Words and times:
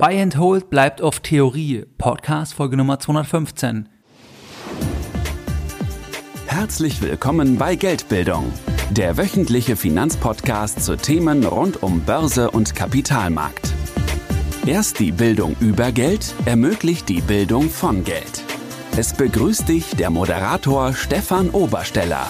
Buy 0.00 0.18
and 0.22 0.38
Hold 0.38 0.70
bleibt 0.70 1.02
auf 1.02 1.20
Theorie. 1.20 1.84
Podcast 1.98 2.54
Folge 2.54 2.78
Nummer 2.78 2.98
215. 2.98 3.86
Herzlich 6.46 7.02
willkommen 7.02 7.58
bei 7.58 7.74
Geldbildung, 7.74 8.50
der 8.88 9.18
wöchentliche 9.18 9.76
Finanzpodcast 9.76 10.82
zu 10.82 10.96
Themen 10.96 11.44
rund 11.44 11.82
um 11.82 12.00
Börse 12.00 12.50
und 12.50 12.74
Kapitalmarkt. 12.74 13.74
Erst 14.64 15.00
die 15.00 15.12
Bildung 15.12 15.54
über 15.60 15.92
Geld 15.92 16.34
ermöglicht 16.46 17.10
die 17.10 17.20
Bildung 17.20 17.68
von 17.68 18.02
Geld. 18.02 18.42
Es 18.96 19.12
begrüßt 19.12 19.68
dich 19.68 19.96
der 19.96 20.08
Moderator 20.08 20.94
Stefan 20.94 21.50
Obersteller. 21.50 22.26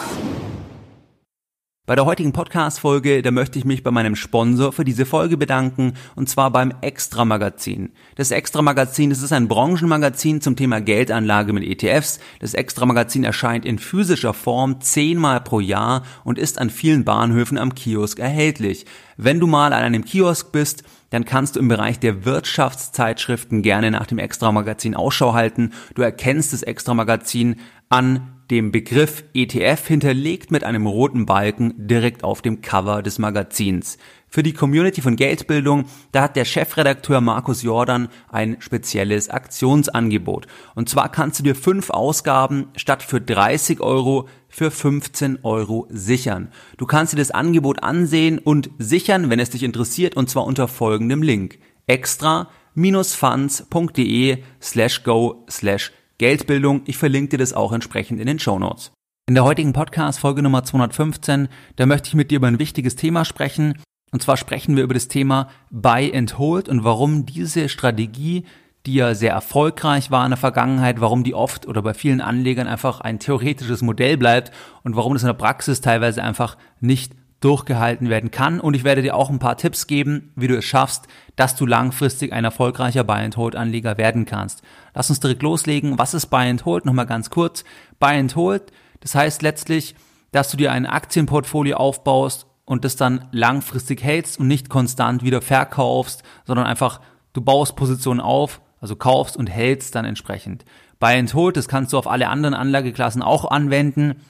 Bei 1.90 1.96
der 1.96 2.04
heutigen 2.04 2.32
Podcast-Folge, 2.32 3.20
da 3.20 3.32
möchte 3.32 3.58
ich 3.58 3.64
mich 3.64 3.82
bei 3.82 3.90
meinem 3.90 4.14
Sponsor 4.14 4.72
für 4.72 4.84
diese 4.84 5.04
Folge 5.04 5.36
bedanken, 5.36 5.94
und 6.14 6.28
zwar 6.28 6.52
beim 6.52 6.72
Extra 6.82 7.24
Magazin. 7.24 7.90
Das 8.14 8.30
Extra 8.30 8.62
Magazin, 8.62 9.10
das 9.10 9.22
ist 9.22 9.32
ein 9.32 9.48
Branchenmagazin 9.48 10.40
zum 10.40 10.54
Thema 10.54 10.80
Geldanlage 10.80 11.52
mit 11.52 11.64
ETFs. 11.64 12.20
Das 12.38 12.54
Extra 12.54 12.86
Magazin 12.86 13.24
erscheint 13.24 13.64
in 13.64 13.80
physischer 13.80 14.34
Form 14.34 14.80
zehnmal 14.80 15.40
pro 15.40 15.58
Jahr 15.58 16.04
und 16.22 16.38
ist 16.38 16.60
an 16.60 16.70
vielen 16.70 17.04
Bahnhöfen 17.04 17.58
am 17.58 17.74
Kiosk 17.74 18.20
erhältlich. 18.20 18.86
Wenn 19.16 19.40
du 19.40 19.48
mal 19.48 19.72
an 19.72 19.82
einem 19.82 20.04
Kiosk 20.04 20.52
bist, 20.52 20.84
dann 21.10 21.24
kannst 21.24 21.56
du 21.56 21.58
im 21.58 21.66
Bereich 21.66 21.98
der 21.98 22.24
Wirtschaftszeitschriften 22.24 23.62
gerne 23.62 23.90
nach 23.90 24.06
dem 24.06 24.20
Extra 24.20 24.52
Magazin 24.52 24.94
Ausschau 24.94 25.34
halten. 25.34 25.72
Du 25.96 26.02
erkennst 26.02 26.52
das 26.52 26.62
Extra 26.62 26.94
Magazin 26.94 27.56
an 27.88 28.39
dem 28.50 28.72
Begriff 28.72 29.22
ETF 29.32 29.86
hinterlegt 29.86 30.50
mit 30.50 30.64
einem 30.64 30.86
roten 30.86 31.24
Balken 31.24 31.72
direkt 31.76 32.24
auf 32.24 32.42
dem 32.42 32.60
Cover 32.60 33.00
des 33.02 33.20
Magazins. 33.20 33.96
Für 34.28 34.42
die 34.42 34.52
Community 34.52 35.00
von 35.02 35.14
Geldbildung, 35.16 35.86
da 36.12 36.22
hat 36.22 36.36
der 36.36 36.44
Chefredakteur 36.44 37.20
Markus 37.20 37.62
Jordan 37.62 38.08
ein 38.28 38.56
spezielles 38.60 39.28
Aktionsangebot. 39.28 40.46
Und 40.74 40.88
zwar 40.88 41.10
kannst 41.10 41.38
du 41.38 41.44
dir 41.44 41.54
fünf 41.54 41.90
Ausgaben 41.90 42.68
statt 42.76 43.02
für 43.02 43.20
30 43.20 43.80
Euro 43.80 44.28
für 44.48 44.70
15 44.70 45.40
Euro 45.44 45.86
sichern. 45.90 46.48
Du 46.76 46.86
kannst 46.86 47.12
dir 47.12 47.18
das 47.18 47.30
Angebot 47.30 47.82
ansehen 47.82 48.38
und 48.38 48.70
sichern, 48.78 49.28
wenn 49.30 49.40
es 49.40 49.50
dich 49.50 49.62
interessiert, 49.62 50.16
und 50.16 50.28
zwar 50.28 50.44
unter 50.44 50.68
folgendem 50.68 51.22
Link. 51.22 51.58
extra-funds.de 51.86 54.38
slash 54.60 55.02
go 55.02 55.44
slash 55.48 55.92
Geldbildung. 56.20 56.82
Ich 56.84 56.98
verlinke 56.98 57.30
dir 57.30 57.38
das 57.38 57.54
auch 57.54 57.72
entsprechend 57.72 58.20
in 58.20 58.26
den 58.26 58.38
Show 58.38 58.58
Notes. 58.58 58.92
In 59.26 59.34
der 59.34 59.44
heutigen 59.44 59.72
Podcast 59.72 60.18
Folge 60.18 60.42
Nummer 60.42 60.62
215, 60.62 61.48
da 61.76 61.86
möchte 61.86 62.08
ich 62.08 62.14
mit 62.14 62.30
dir 62.30 62.36
über 62.36 62.46
ein 62.46 62.58
wichtiges 62.58 62.94
Thema 62.94 63.24
sprechen. 63.24 63.78
Und 64.12 64.22
zwar 64.22 64.36
sprechen 64.36 64.76
wir 64.76 64.84
über 64.84 64.92
das 64.92 65.08
Thema 65.08 65.48
Buy 65.70 66.14
and 66.14 66.36
Hold 66.36 66.68
und 66.68 66.84
warum 66.84 67.24
diese 67.24 67.70
Strategie, 67.70 68.44
die 68.84 68.96
ja 68.96 69.14
sehr 69.14 69.32
erfolgreich 69.32 70.10
war 70.10 70.26
in 70.26 70.32
der 70.32 70.36
Vergangenheit, 70.36 71.00
warum 71.00 71.24
die 71.24 71.34
oft 71.34 71.66
oder 71.66 71.80
bei 71.80 71.94
vielen 71.94 72.20
Anlegern 72.20 72.66
einfach 72.66 73.00
ein 73.00 73.18
theoretisches 73.18 73.80
Modell 73.80 74.18
bleibt 74.18 74.52
und 74.82 74.96
warum 74.96 75.14
das 75.14 75.22
in 75.22 75.28
der 75.28 75.32
Praxis 75.32 75.80
teilweise 75.80 76.22
einfach 76.22 76.58
nicht 76.80 77.14
durchgehalten 77.40 78.08
werden 78.10 78.30
kann. 78.30 78.60
Und 78.60 78.74
ich 78.74 78.84
werde 78.84 79.02
dir 79.02 79.16
auch 79.16 79.30
ein 79.30 79.38
paar 79.38 79.56
Tipps 79.56 79.86
geben, 79.86 80.32
wie 80.36 80.48
du 80.48 80.56
es 80.56 80.64
schaffst, 80.64 81.06
dass 81.36 81.56
du 81.56 81.66
langfristig 81.66 82.32
ein 82.32 82.44
erfolgreicher 82.44 83.04
Buy-and-Hold-Anleger 83.04 83.98
werden 83.98 84.26
kannst. 84.26 84.62
Lass 84.94 85.10
uns 85.10 85.20
direkt 85.20 85.42
loslegen. 85.42 85.98
Was 85.98 86.14
ist 86.14 86.26
Buy-and-Hold? 86.26 86.84
Nochmal 86.84 87.06
ganz 87.06 87.30
kurz. 87.30 87.64
Buy-and-Hold, 87.98 88.72
das 89.00 89.14
heißt 89.14 89.42
letztlich, 89.42 89.94
dass 90.32 90.50
du 90.50 90.56
dir 90.56 90.72
ein 90.72 90.86
Aktienportfolio 90.86 91.76
aufbaust 91.76 92.46
und 92.64 92.84
das 92.84 92.96
dann 92.96 93.26
langfristig 93.32 94.02
hältst 94.02 94.38
und 94.38 94.46
nicht 94.46 94.68
konstant 94.68 95.24
wieder 95.24 95.42
verkaufst, 95.42 96.22
sondern 96.44 96.66
einfach 96.66 97.00
du 97.32 97.40
baust 97.40 97.74
Positionen 97.74 98.20
auf, 98.20 98.60
also 98.80 98.96
kaufst 98.96 99.36
und 99.36 99.48
hältst 99.48 99.94
dann 99.94 100.04
entsprechend. 100.04 100.64
Buy 100.98 101.18
and 101.18 101.32
Hold, 101.34 101.56
das 101.56 101.68
kannst 101.68 101.92
du 101.92 101.98
auf 101.98 102.06
alle 102.06 102.28
anderen 102.28 102.54
Anlageklassen 102.54 103.22
auch 103.22 103.50
anwenden. 103.50 104.20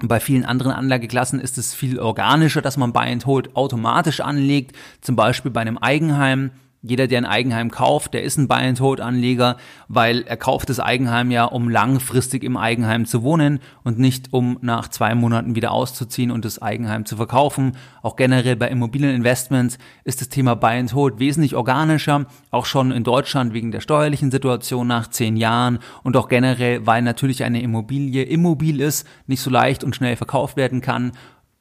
Bei 0.00 0.20
vielen 0.20 0.44
anderen 0.44 0.72
Anlageklassen 0.72 1.40
ist 1.40 1.56
es 1.56 1.74
viel 1.74 1.98
organischer, 1.98 2.60
dass 2.60 2.76
man 2.76 2.92
Buy 2.92 3.10
and 3.10 3.24
Hold 3.24 3.56
automatisch 3.56 4.20
anlegt. 4.20 4.76
Zum 5.00 5.16
Beispiel 5.16 5.50
bei 5.50 5.62
einem 5.62 5.78
Eigenheim 5.78 6.50
jeder, 6.82 7.06
der 7.08 7.18
ein 7.18 7.24
Eigenheim 7.24 7.70
kauft, 7.70 8.14
der 8.14 8.22
ist 8.22 8.36
ein 8.36 8.48
Buy-and-Hold-Anleger, 8.48 9.56
weil 9.88 10.22
er 10.22 10.36
kauft 10.36 10.68
das 10.68 10.78
Eigenheim 10.78 11.30
ja, 11.30 11.44
um 11.44 11.68
langfristig 11.68 12.44
im 12.44 12.56
Eigenheim 12.56 13.06
zu 13.06 13.22
wohnen 13.22 13.60
und 13.82 13.98
nicht 13.98 14.32
um 14.32 14.58
nach 14.60 14.88
zwei 14.88 15.14
Monaten 15.14 15.56
wieder 15.56 15.72
auszuziehen 15.72 16.30
und 16.30 16.44
das 16.44 16.62
Eigenheim 16.62 17.04
zu 17.04 17.16
verkaufen. 17.16 17.76
Auch 18.02 18.16
generell 18.16 18.56
bei 18.56 18.68
Immobilieninvestments 18.68 19.78
ist 20.04 20.20
das 20.20 20.28
Thema 20.28 20.54
Buy-and-Hold 20.54 21.18
wesentlich 21.18 21.56
organischer, 21.56 22.26
auch 22.50 22.66
schon 22.66 22.92
in 22.92 23.04
Deutschland 23.04 23.52
wegen 23.52 23.72
der 23.72 23.80
steuerlichen 23.80 24.30
Situation 24.30 24.86
nach 24.86 25.08
zehn 25.08 25.36
Jahren 25.36 25.80
und 26.02 26.16
auch 26.16 26.28
generell, 26.28 26.86
weil 26.86 27.02
natürlich 27.02 27.42
eine 27.42 27.62
Immobilie 27.62 28.22
immobil 28.22 28.80
ist, 28.80 29.06
nicht 29.26 29.40
so 29.40 29.50
leicht 29.50 29.82
und 29.82 29.96
schnell 29.96 30.16
verkauft 30.16 30.56
werden 30.56 30.80
kann, 30.80 31.12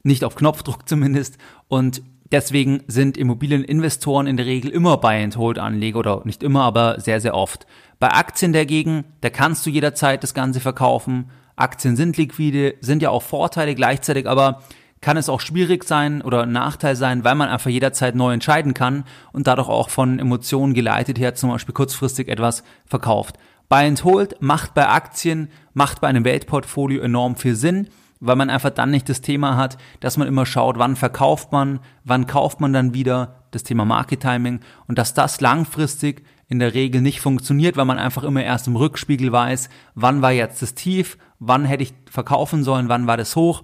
nicht 0.04 0.24
auf 0.24 0.36
Knopfdruck 0.36 0.88
zumindest 0.88 1.38
und 1.68 2.04
Deswegen 2.32 2.84
sind 2.88 3.18
Immobilieninvestoren 3.18 4.26
in 4.26 4.38
der 4.38 4.48
Regel 4.48 4.72
immer 4.72 4.98
Buy-and-Hold-Anleger 4.98 6.00
oder 6.00 6.22
nicht 6.26 6.42
immer, 6.42 6.64
aber 6.64 7.00
sehr, 7.00 7.22
sehr 7.22 7.36
oft. 7.36 7.68
Bei 8.00 8.12
Aktien 8.12 8.52
dagegen, 8.52 9.06
da 9.22 9.30
kannst 9.30 9.66
du 9.66 9.70
jederzeit 9.70 10.24
das 10.24 10.34
Ganze 10.34 10.60
verkaufen. 10.60 11.30
Aktien 11.56 11.96
sind 11.96 12.18
liquide, 12.18 12.76
sind 12.82 13.02
ja 13.02 13.12
auch 13.12 13.22
Vorteile 13.22 13.76
gleichzeitig, 13.76 14.28
aber 14.28 14.64
kann 15.02 15.18
es 15.18 15.30
auch 15.30 15.40
schwierig 15.40 15.84
sein 15.84 16.24
oder 16.24 16.44
ein 16.44 16.52
Nachteil 16.52 16.96
sein, 16.96 17.24
weil 17.24 17.36
man 17.36 17.50
einfach 17.50 17.70
jederzeit 17.70 18.16
neu 18.16 18.34
entscheiden 18.34 18.74
kann 18.74 19.04
und 19.32 19.46
dadurch 19.46 19.70
auch 19.70 19.90
von 19.90 20.18
Emotionen 20.18 20.74
geleitet 20.74 21.20
her 21.20 21.36
zum 21.36 21.52
Beispiel 21.52 21.76
kurzfristig 21.76 22.28
etwas 22.28 22.64
verkauft. 22.88 23.38
Buy 23.70 23.86
and 23.86 24.04
Hold 24.04 24.42
macht 24.42 24.74
bei 24.74 24.90
Aktien, 24.90 25.50
macht 25.74 26.02
bei 26.02 26.08
einem 26.08 26.26
Weltportfolio 26.26 27.02
enorm 27.02 27.36
viel 27.36 27.56
Sinn 27.56 27.88
weil 28.20 28.36
man 28.36 28.50
einfach 28.50 28.70
dann 28.70 28.92
nicht 28.92 29.10
das 29.10 29.22
Thema 29.22 29.58
hat, 29.58 29.78
dass 30.00 30.18
man 30.18 30.28
immer 30.28 30.46
schaut, 30.46 30.78
wann 30.78 30.96
verkauft 30.96 31.52
man, 31.52 31.80
wann 32.04 32.28
kauft 32.28 32.62
man 32.62 32.74
dann 32.74 32.94
wieder, 32.94 33.46
das 33.52 33.64
Thema 33.64 33.86
Market 33.86 34.22
Timing 34.22 34.60
und 34.88 34.98
dass 34.98 35.14
das 35.14 35.40
langfristig 35.42 36.24
in 36.48 36.60
der 36.60 36.74
Regel 36.74 37.02
nicht 37.02 37.22
funktioniert, 37.22 37.78
weil 37.78 37.86
man 37.86 37.98
einfach 37.98 38.24
immer 38.24 38.44
erst 38.44 38.68
im 38.68 38.76
Rückspiegel 38.76 39.32
weiß, 39.32 39.70
wann 39.96 40.22
war 40.22 40.32
jetzt 40.32 40.62
das 40.62 40.76
Tief, 40.76 41.18
wann 41.40 41.66
hätte 41.66 41.84
ich 41.84 41.94
verkaufen 42.10 42.64
sollen, 42.64 42.90
wann 42.90 43.08
war 43.08 43.18
das 43.18 43.36
hoch. 43.36 43.64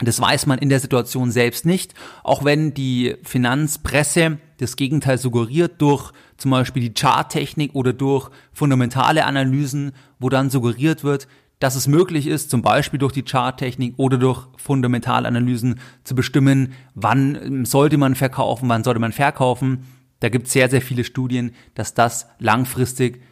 Das 0.00 0.20
weiß 0.20 0.46
man 0.46 0.58
in 0.58 0.68
der 0.68 0.80
Situation 0.80 1.30
selbst 1.30 1.64
nicht, 1.64 1.94
auch 2.24 2.44
wenn 2.44 2.74
die 2.74 3.14
Finanzpresse 3.22 4.38
das 4.58 4.74
Gegenteil 4.74 5.18
suggeriert 5.18 5.80
durch 5.80 6.10
zum 6.36 6.50
Beispiel 6.50 6.82
die 6.82 6.94
Charttechnik 6.94 7.74
oder 7.74 7.92
durch 7.92 8.28
fundamentale 8.52 9.24
Analysen, 9.24 9.92
wo 10.18 10.28
dann 10.28 10.50
suggeriert 10.50 11.04
wird, 11.04 11.28
dass 11.60 11.76
es 11.76 11.86
möglich 11.86 12.26
ist, 12.26 12.50
zum 12.50 12.62
Beispiel 12.62 12.98
durch 12.98 13.12
die 13.12 13.22
Charttechnik 13.22 13.94
oder 13.96 14.18
durch 14.18 14.46
Fundamentalanalysen 14.56 15.80
zu 16.04 16.14
bestimmen, 16.14 16.72
wann 16.94 17.64
sollte 17.64 17.96
man 17.96 18.14
verkaufen, 18.14 18.68
wann 18.68 18.84
sollte 18.84 19.00
man 19.00 19.12
verkaufen. 19.12 19.86
Da 20.20 20.28
gibt 20.28 20.46
es 20.46 20.52
sehr, 20.52 20.68
sehr 20.68 20.82
viele 20.82 21.04
Studien, 21.04 21.52
dass 21.74 21.94
das 21.94 22.26
langfristig 22.38 23.22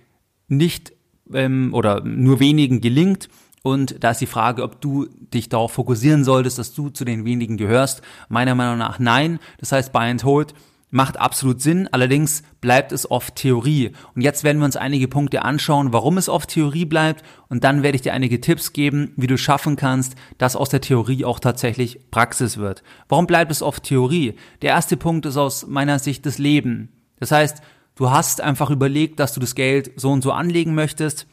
nicht 0.49 0.93
ähm, 1.33 1.71
oder 1.73 2.03
nur 2.05 2.41
wenigen 2.41 2.81
gelingt. 2.81 3.29
Und 3.63 4.03
da 4.03 4.11
ist 4.11 4.21
die 4.21 4.27
Frage, 4.27 4.63
ob 4.63 4.81
du 4.81 5.07
dich 5.33 5.49
darauf 5.49 5.73
fokussieren 5.73 6.25
solltest, 6.25 6.59
dass 6.59 6.75
du 6.75 6.91
zu 6.91 7.05
den 7.05 7.25
wenigen 7.25 7.57
gehörst. 7.57 8.03
Meiner 8.29 8.55
Meinung 8.55 8.79
nach 8.79 8.99
nein. 8.99 9.39
Das 9.59 9.73
heißt, 9.73 9.93
Buy 9.93 10.11
and 10.11 10.25
Hold 10.25 10.55
macht 10.93 11.19
absolut 11.19 11.61
Sinn, 11.63 11.89
allerdings 11.91 12.43
bleibt 12.61 12.93
es 12.93 13.11
oft 13.11 13.35
Theorie. 13.35 13.93
Und 14.15 14.21
jetzt 14.21 14.45
werden 14.45 14.59
wir 14.59 14.67
uns 14.67 14.77
einige 14.77 15.09
Punkte 15.09 15.43
anschauen, 15.43 15.93
warum 15.93 16.19
es 16.19 16.29
oft 16.29 16.51
Theorie 16.51 16.85
bleibt 16.85 17.25
und 17.49 17.65
dann 17.65 17.83
werde 17.83 17.97
ich 17.97 18.03
dir 18.03 18.13
einige 18.13 18.43
Tipps 18.43 18.75
geben, 18.75 19.13
wie 19.17 19.27
du 19.27 19.39
schaffen 19.39 19.77
kannst, 19.77 20.17
dass 20.37 20.55
aus 20.55 20.69
der 20.69 20.83
Theorie 20.83 21.25
auch 21.25 21.41
tatsächlich 21.41 22.11
Praxis 22.11 22.59
wird. 22.59 22.83
Warum 23.09 23.27
bleibt 23.27 23.51
es 23.51 23.63
oft 23.63 23.85
Theorie? 23.85 24.35
Der 24.61 24.71
erste 24.71 24.99
Punkt 24.99 25.25
ist 25.25 25.39
aus 25.39 25.67
meiner 25.67 25.99
Sicht 25.99 26.27
das 26.27 26.37
Leben. 26.37 26.91
Das 27.19 27.33
heißt, 27.33 27.63
du 27.95 28.11
hast 28.11 28.43
einfach 28.43 28.69
überlegt, 28.69 29.19
dass 29.19 29.33
du 29.33 29.41
das 29.41 29.55
Geld 29.55 29.93
so 29.97 30.11
und 30.11 30.23
so 30.23 30.31
anlegen 30.31 30.75
möchtest. 30.75 31.27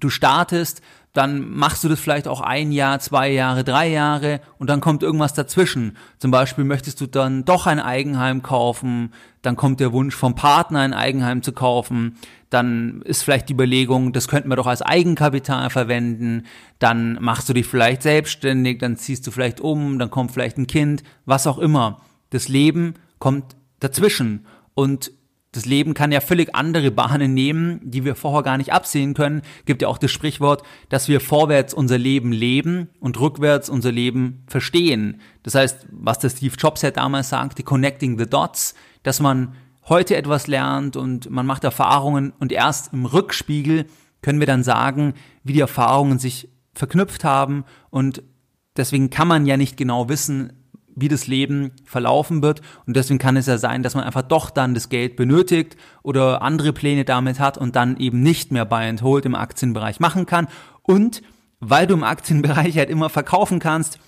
Du 0.00 0.08
startest, 0.08 0.80
dann 1.12 1.50
machst 1.50 1.84
du 1.84 1.88
das 1.88 2.00
vielleicht 2.00 2.26
auch 2.26 2.40
ein 2.40 2.72
Jahr, 2.72 2.98
zwei 2.98 3.30
Jahre, 3.30 3.64
drei 3.64 3.88
Jahre 3.88 4.40
und 4.58 4.70
dann 4.70 4.80
kommt 4.80 5.02
irgendwas 5.02 5.34
dazwischen. 5.34 5.96
Zum 6.18 6.30
Beispiel 6.30 6.64
möchtest 6.64 7.00
du 7.00 7.06
dann 7.06 7.44
doch 7.44 7.66
ein 7.66 7.80
Eigenheim 7.80 8.42
kaufen, 8.42 9.12
dann 9.42 9.56
kommt 9.56 9.80
der 9.80 9.92
Wunsch 9.92 10.14
vom 10.14 10.34
Partner 10.34 10.80
ein 10.80 10.94
Eigenheim 10.94 11.42
zu 11.42 11.52
kaufen, 11.52 12.16
dann 12.48 13.02
ist 13.02 13.22
vielleicht 13.22 13.48
die 13.48 13.54
Überlegung, 13.54 14.12
das 14.12 14.28
könnten 14.28 14.48
wir 14.48 14.56
doch 14.56 14.66
als 14.66 14.82
Eigenkapital 14.82 15.68
verwenden, 15.68 16.44
dann 16.78 17.18
machst 17.20 17.48
du 17.48 17.52
dich 17.52 17.66
vielleicht 17.66 18.02
selbstständig, 18.02 18.78
dann 18.78 18.96
ziehst 18.96 19.26
du 19.26 19.30
vielleicht 19.30 19.60
um, 19.60 19.98
dann 19.98 20.10
kommt 20.10 20.32
vielleicht 20.32 20.56
ein 20.56 20.66
Kind, 20.66 21.02
was 21.26 21.46
auch 21.46 21.58
immer. 21.58 22.00
Das 22.30 22.48
Leben 22.48 22.94
kommt 23.18 23.56
dazwischen 23.80 24.46
und 24.74 25.12
das 25.52 25.66
Leben 25.66 25.92
kann 25.92 26.12
ja 26.12 26.22
völlig 26.22 26.54
andere 26.54 26.90
Bahnen 26.90 27.34
nehmen, 27.34 27.78
die 27.84 28.06
wir 28.06 28.14
vorher 28.14 28.42
gar 28.42 28.56
nicht 28.56 28.72
absehen 28.72 29.12
können. 29.12 29.42
Gibt 29.66 29.82
ja 29.82 29.88
auch 29.88 29.98
das 29.98 30.10
Sprichwort, 30.10 30.62
dass 30.88 31.08
wir 31.08 31.20
vorwärts 31.20 31.74
unser 31.74 31.98
Leben 31.98 32.32
leben 32.32 32.88
und 33.00 33.20
rückwärts 33.20 33.68
unser 33.68 33.92
Leben 33.92 34.44
verstehen. 34.46 35.20
Das 35.42 35.54
heißt, 35.54 35.86
was 35.90 36.18
der 36.18 36.30
Steve 36.30 36.56
Jobs 36.56 36.80
ja 36.80 36.90
damals 36.90 37.28
sagte, 37.28 37.62
connecting 37.62 38.18
the 38.18 38.26
dots, 38.26 38.74
dass 39.02 39.20
man 39.20 39.54
heute 39.88 40.16
etwas 40.16 40.46
lernt 40.46 40.96
und 40.96 41.28
man 41.28 41.44
macht 41.44 41.64
Erfahrungen 41.64 42.32
und 42.38 42.50
erst 42.50 42.94
im 42.94 43.04
Rückspiegel 43.04 43.84
können 44.22 44.40
wir 44.40 44.46
dann 44.46 44.62
sagen, 44.62 45.12
wie 45.44 45.52
die 45.52 45.60
Erfahrungen 45.60 46.18
sich 46.18 46.48
verknüpft 46.72 47.24
haben 47.24 47.64
und 47.90 48.22
deswegen 48.76 49.10
kann 49.10 49.28
man 49.28 49.44
ja 49.44 49.58
nicht 49.58 49.76
genau 49.76 50.08
wissen, 50.08 50.61
wie 50.96 51.08
das 51.08 51.26
Leben 51.26 51.72
verlaufen 51.84 52.42
wird. 52.42 52.60
Und 52.86 52.96
deswegen 52.96 53.18
kann 53.18 53.36
es 53.36 53.46
ja 53.46 53.58
sein, 53.58 53.82
dass 53.82 53.94
man 53.94 54.04
einfach 54.04 54.22
doch 54.22 54.50
dann 54.50 54.74
das 54.74 54.88
Geld 54.88 55.16
benötigt 55.16 55.76
oder 56.02 56.42
andere 56.42 56.72
Pläne 56.72 57.04
damit 57.04 57.40
hat 57.40 57.58
und 57.58 57.76
dann 57.76 57.96
eben 57.96 58.22
nicht 58.22 58.52
mehr 58.52 58.64
Buy 58.64 58.88
and 58.88 59.02
Hold 59.02 59.26
im 59.26 59.34
Aktienbereich 59.34 60.00
machen 60.00 60.26
kann. 60.26 60.48
Und 60.82 61.22
weil 61.60 61.86
du 61.86 61.94
im 61.94 62.04
Aktienbereich 62.04 62.76
halt 62.76 62.90
immer 62.90 63.08
verkaufen 63.08 63.58
kannst, 63.58 63.98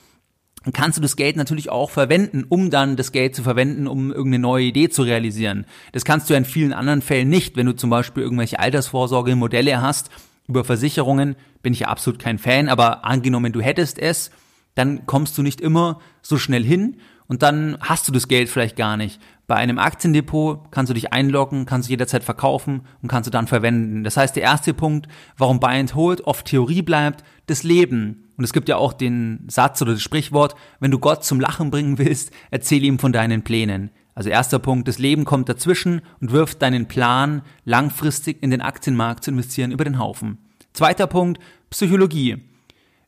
kannst 0.73 0.97
du 0.99 1.03
das 1.03 1.17
Geld 1.17 1.37
natürlich 1.37 1.71
auch 1.71 1.91
verwenden, 1.91 2.45
um 2.49 2.71
dann 2.71 2.97
das 2.97 3.13
Geld 3.13 3.35
zu 3.35 3.43
verwenden, 3.43 3.87
um 3.87 4.11
irgendeine 4.11 4.41
neue 4.41 4.65
Idee 4.65 4.89
zu 4.89 5.03
realisieren. 5.03 5.67
Das 5.93 6.05
kannst 6.05 6.29
du 6.29 6.35
ja 6.35 6.39
in 6.39 6.45
vielen 6.45 6.73
anderen 6.73 7.03
Fällen 7.03 7.29
nicht, 7.29 7.57
wenn 7.57 7.67
du 7.67 7.77
zum 7.77 7.91
Beispiel 7.91 8.23
irgendwelche 8.23 8.59
Altersvorsorgemodelle 8.59 9.83
hast. 9.83 10.11
Über 10.49 10.65
Versicherungen 10.65 11.37
bin 11.63 11.73
ich 11.73 11.81
ja 11.81 11.89
absolut 11.89 12.19
kein 12.19 12.39
Fan, 12.39 12.69
aber 12.69 13.05
angenommen, 13.05 13.53
du 13.53 13.61
hättest 13.61 13.99
es, 13.99 14.31
dann 14.75 15.06
kommst 15.06 15.37
du 15.38 15.43
nicht 15.43 15.61
immer 15.61 16.00
so 16.23 16.38
schnell 16.38 16.65
hin 16.65 16.97
und 17.26 17.43
dann 17.43 17.79
hast 17.81 18.06
du 18.09 18.12
das 18.12 18.29
Geld 18.29 18.49
vielleicht 18.49 18.76
gar 18.76 18.97
nicht. 18.97 19.21
Bei 19.47 19.56
einem 19.56 19.79
Aktiendepot 19.79 20.71
kannst 20.71 20.91
du 20.91 20.94
dich 20.94 21.12
einloggen, 21.12 21.67
kannst 21.67 21.88
du 21.88 21.93
jederzeit 21.93 22.25
verkaufen 22.25 22.82
und 23.03 23.09
kannst 23.09 23.26
du 23.26 23.31
dann 23.31 23.47
verwenden. 23.47 24.05
Das 24.05 24.17
heißt, 24.17 24.37
der 24.37 24.43
erste 24.43 24.75
Punkt, 24.75 25.06
warum 25.37 25.61
Buy 25.61 25.79
and 25.79 25.94
Hold 25.94 26.23
oft 26.23 26.47
Theorie 26.47 26.82
bleibt, 26.82 27.25
das 27.47 27.62
Leben. 27.62 28.25
Und 28.37 28.44
es 28.44 28.53
gibt 28.53 28.69
ja 28.69 28.76
auch 28.76 28.93
den 28.93 29.44
Satz 29.49 29.81
oder 29.82 29.93
das 29.93 30.03
Sprichwort, 30.03 30.55
wenn 30.81 30.91
du 30.91 30.99
Gott 30.99 31.25
zum 31.25 31.41
Lachen 31.41 31.70
bringen 31.70 31.99
willst, 31.99 32.31
erzähl 32.50 32.82
ihm 32.85 32.99
von 32.99 33.12
deinen 33.12 33.43
Plänen. 33.43 33.91
Also 34.15 34.31
erster 34.31 34.59
Punkt, 34.59 34.88
das 34.88 34.99
Leben 34.99 35.25
kommt 35.25 35.49
dazwischen 35.49 36.00
und 36.20 36.32
wirft 36.32 36.62
deinen 36.62 36.87
Plan, 36.87 37.43
langfristig 37.65 38.43
in 38.43 38.50
den 38.50 38.61
Aktienmarkt 38.61 39.25
zu 39.25 39.31
investieren, 39.31 39.73
über 39.73 39.85
den 39.85 39.99
Haufen. 39.99 40.38
Zweiter 40.73 41.06
Punkt, 41.06 41.41
Psychologie. 41.70 42.43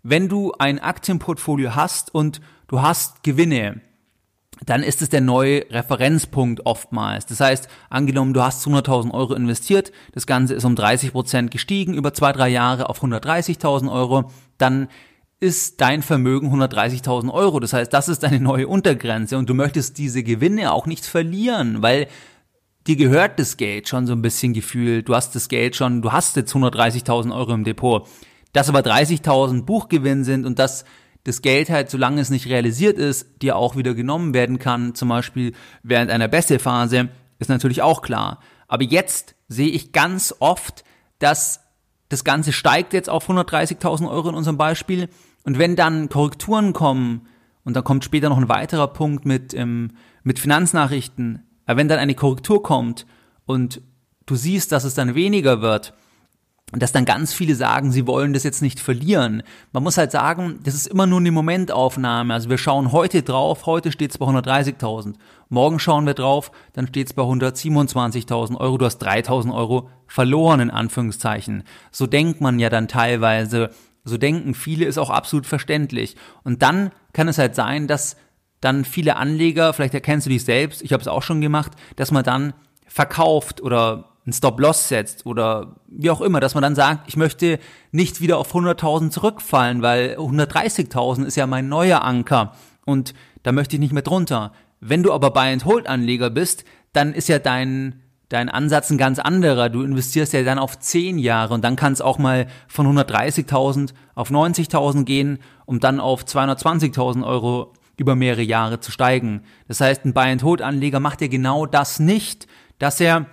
Wenn 0.09 0.29
du 0.29 0.53
ein 0.57 0.79
Aktienportfolio 0.79 1.75
hast 1.75 2.15
und 2.15 2.41
du 2.69 2.81
hast 2.81 3.25
Gewinne, 3.25 3.81
dann 4.65 4.85
ist 4.85 5.03
es 5.03 5.09
der 5.09 5.21
neue 5.21 5.67
Referenzpunkt 5.69 6.65
oftmals. 6.65 7.27
Das 7.27 7.41
heißt, 7.41 7.67
angenommen, 7.91 8.33
du 8.33 8.41
hast 8.41 8.65
100.000 8.65 9.13
Euro 9.13 9.35
investiert, 9.35 9.91
das 10.13 10.29
Ganze 10.29 10.55
ist 10.55 10.65
um 10.65 10.77
30 10.77 11.11
Prozent 11.11 11.51
gestiegen 11.51 11.93
über 11.93 12.15
zwei, 12.15 12.31
drei 12.31 12.51
Jahre 12.51 12.89
auf 12.89 13.03
130.000 13.03 13.91
Euro, 13.91 14.31
dann 14.59 14.87
ist 15.41 15.81
dein 15.81 16.03
Vermögen 16.03 16.55
130.000 16.55 17.33
Euro. 17.33 17.59
Das 17.59 17.73
heißt, 17.73 17.93
das 17.93 18.09
ist 18.09 18.23
deine 18.23 18.39
neue 18.39 18.69
Untergrenze 18.69 19.37
und 19.37 19.51
du 19.51 19.55
möchtest 19.55 19.99
diese 19.99 20.23
Gewinne 20.23 20.71
auch 20.71 20.87
nicht 20.87 21.05
verlieren, 21.05 21.83
weil 21.83 22.07
dir 22.87 22.95
gehört 22.95 23.41
das 23.41 23.57
Geld 23.57 23.89
schon 23.89 24.07
so 24.07 24.13
ein 24.13 24.23
bisschen 24.23 24.53
gefühlt. 24.53 25.09
Du 25.09 25.17
hast 25.17 25.35
das 25.35 25.49
Geld 25.49 25.75
schon, 25.75 26.01
du 26.01 26.13
hast 26.13 26.37
jetzt 26.37 26.55
130.000 26.55 27.37
Euro 27.37 27.55
im 27.55 27.65
Depot. 27.65 28.07
Dass 28.57 28.71
aber 28.71 28.81
30.000 28.81 29.65
Buchgewinn 29.65 30.25
sind 30.25 30.47
und 30.47 30.59
das 30.59 30.87
das 31.25 31.43
Geld 31.43 31.71
halt, 31.71 31.91
solange 31.91 32.21
es 32.21 32.31
nicht 32.31 32.47
realisiert 32.47 32.99
ist, 32.99 33.43
dir 33.43 33.57
auch 33.57 33.75
wieder 33.75 33.95
genommen 33.95 34.33
werden 34.33 34.61
kann, 34.61 34.95
zum 34.95 35.09
Beispiel 35.09 35.53
während 35.83 36.11
einer 36.11 36.29
Bässe-Phase, 36.29 37.09
ist 37.41 37.51
natürlich 37.51 37.83
auch 37.83 38.01
klar. 38.01 38.39
Aber 38.69 38.85
jetzt 38.85 39.35
sehe 39.49 39.69
ich 39.69 39.91
ganz 39.93 40.35
oft, 40.39 40.85
dass 41.19 41.61
das 42.09 42.23
Ganze 42.23 42.53
steigt 42.53 42.93
jetzt 42.93 43.11
auf 43.11 43.29
130.000 43.29 44.09
Euro 44.09 44.29
in 44.29 44.37
unserem 44.37 44.57
Beispiel. 44.57 45.09
Und 45.43 45.59
wenn 45.59 45.75
dann 45.75 46.09
Korrekturen 46.09 46.73
kommen, 46.73 47.27
und 47.65 47.75
dann 47.75 47.85
kommt 47.85 48.05
später 48.05 48.29
noch 48.29 48.39
ein 48.39 48.49
weiterer 48.49 48.87
Punkt 48.87 49.27
mit, 49.27 49.53
ähm, 49.53 49.91
mit 50.23 50.39
Finanznachrichten, 50.39 51.43
aber 51.67 51.79
wenn 51.79 51.89
dann 51.89 51.99
eine 51.99 52.15
Korrektur 52.15 52.63
kommt 52.63 53.05
und 53.45 53.83
du 54.25 54.37
siehst, 54.37 54.71
dass 54.71 54.85
es 54.85 54.95
dann 54.95 55.17
weniger 55.17 55.61
wird, 55.61 55.93
dass 56.73 56.91
dann 56.91 57.05
ganz 57.05 57.33
viele 57.33 57.55
sagen, 57.55 57.93
sie 57.93 58.09
wollen 58.09 58.33
das 58.33 58.43
jetzt 58.43 58.61
nicht 58.61 58.81
verlieren. 58.81 59.45
Man 59.73 59.85
muss 59.85 59.99
halt 59.99 60.11
sagen, 60.11 60.59
das 60.65 60.75
ist 60.75 60.89
immer 60.89 61.07
nur 61.07 61.21
eine 61.21 61.31
Momentaufnahme. 61.31 62.35
Also 62.35 62.51
wir 62.51 62.59
schauen 62.59 62.91
heute 62.91 63.23
drauf, 63.23 63.67
heute 63.67 63.93
steht 63.93 64.11
es 64.11 64.19
bei 64.19 64.27
130.000. 64.27 65.15
Morgen 65.49 65.79
schauen 65.79 66.07
wir 66.07 66.15
drauf, 66.15 66.51
dann 66.73 66.89
steht 66.89 67.07
es 67.07 67.13
bei 67.13 67.23
127.000 67.23 68.57
Euro. 68.57 68.79
Du 68.79 68.85
hast 68.85 69.01
3.000 69.01 69.55
Euro 69.55 69.91
verloren, 70.09 70.59
in 70.59 70.71
Anführungszeichen. 70.71 71.63
So 71.93 72.09
denkt 72.09 72.41
man 72.41 72.59
ja 72.59 72.69
dann 72.69 72.89
teilweise, 72.89 73.71
so 74.03 74.19
denken 74.19 74.55
viele, 74.55 74.87
ist 74.87 74.99
auch 74.99 75.11
absolut 75.11 75.47
verständlich. 75.47 76.17
Und 76.43 76.63
dann 76.63 76.91
kann 77.13 77.29
es 77.29 77.39
halt 77.39 77.55
sein, 77.55 77.87
dass 77.87 78.17
dann 78.61 78.85
viele 78.85 79.17
Anleger, 79.17 79.73
vielleicht 79.73 79.95
erkennst 79.95 80.27
du 80.27 80.31
dich 80.31 80.45
selbst, 80.45 80.83
ich 80.83 80.93
habe 80.93 81.01
es 81.01 81.09
auch 81.09 81.23
schon 81.23 81.41
gemacht, 81.41 81.73
dass 81.95 82.11
man 82.11 82.25
dann 82.25 82.55
verkauft 82.89 83.61
oder 83.61 84.16
einen 84.27 84.33
Stop-Loss 84.33 84.89
setzt 84.89 85.25
oder 85.25 85.77
wie 85.87 86.11
auch 86.11 86.21
immer, 86.21 86.41
dass 86.41 86.55
man 86.55 86.63
dann 86.63 86.75
sagt, 86.75 87.09
ich 87.09 87.17
möchte 87.17 87.59
nicht 87.93 88.21
wieder 88.21 88.39
auf 88.39 88.55
100.000 88.55 89.11
zurückfallen, 89.11 89.83
weil 89.83 90.17
130.000 90.19 91.25
ist 91.25 91.37
ja 91.37 91.47
mein 91.47 91.69
neuer 91.69 92.03
Anker 92.03 92.53
und 92.85 93.15
da 93.45 93.53
möchte 93.53 93.77
ich 93.77 93.81
nicht 93.81 93.93
mehr 93.93 94.03
drunter. 94.03 94.53
Wenn 94.81 95.05
du 95.05 95.13
aber 95.13 95.31
Buy-and-Hold-Anleger 95.31 96.31
bist, 96.31 96.65
dann 96.93 97.15
ist 97.15 97.29
ja 97.29 97.39
dein, 97.39 98.03
dein 98.29 98.49
Ansatz 98.49 98.91
ein 98.91 98.99
ganz 98.99 99.21
anderer. 99.21 99.69
Du 99.69 99.83
investierst 99.83 100.33
ja 100.33 100.43
dann 100.43 100.59
auf 100.59 100.79
10 100.79 101.19
Jahre 101.19 101.55
und 101.55 101.65
dann 101.65 101.77
kann 101.77 101.93
es 101.93 102.01
auch 102.01 102.19
mal 102.19 102.49
von 102.67 102.87
130.000 102.87 103.93
auf 104.17 104.31
90.000 104.31 105.05
gehen, 105.05 105.39
um 105.67 105.79
dann 105.79 106.01
auf 106.01 106.25
220.000 106.25 107.25
Euro 107.25 107.73
über 107.97 108.17
mehrere 108.17 108.43
Jahre 108.43 108.81
zu 108.81 108.91
steigen. 108.91 109.43
Das 109.69 109.81
heißt, 109.81 110.05
ein 110.05 110.13
Buy-and-Hold-Anleger 110.13 111.01
macht 111.01 111.21
ja 111.21 111.29
genau 111.29 111.65
das 111.65 112.01
nicht, 112.01 112.47
dass 112.79 113.01
er 113.01 113.27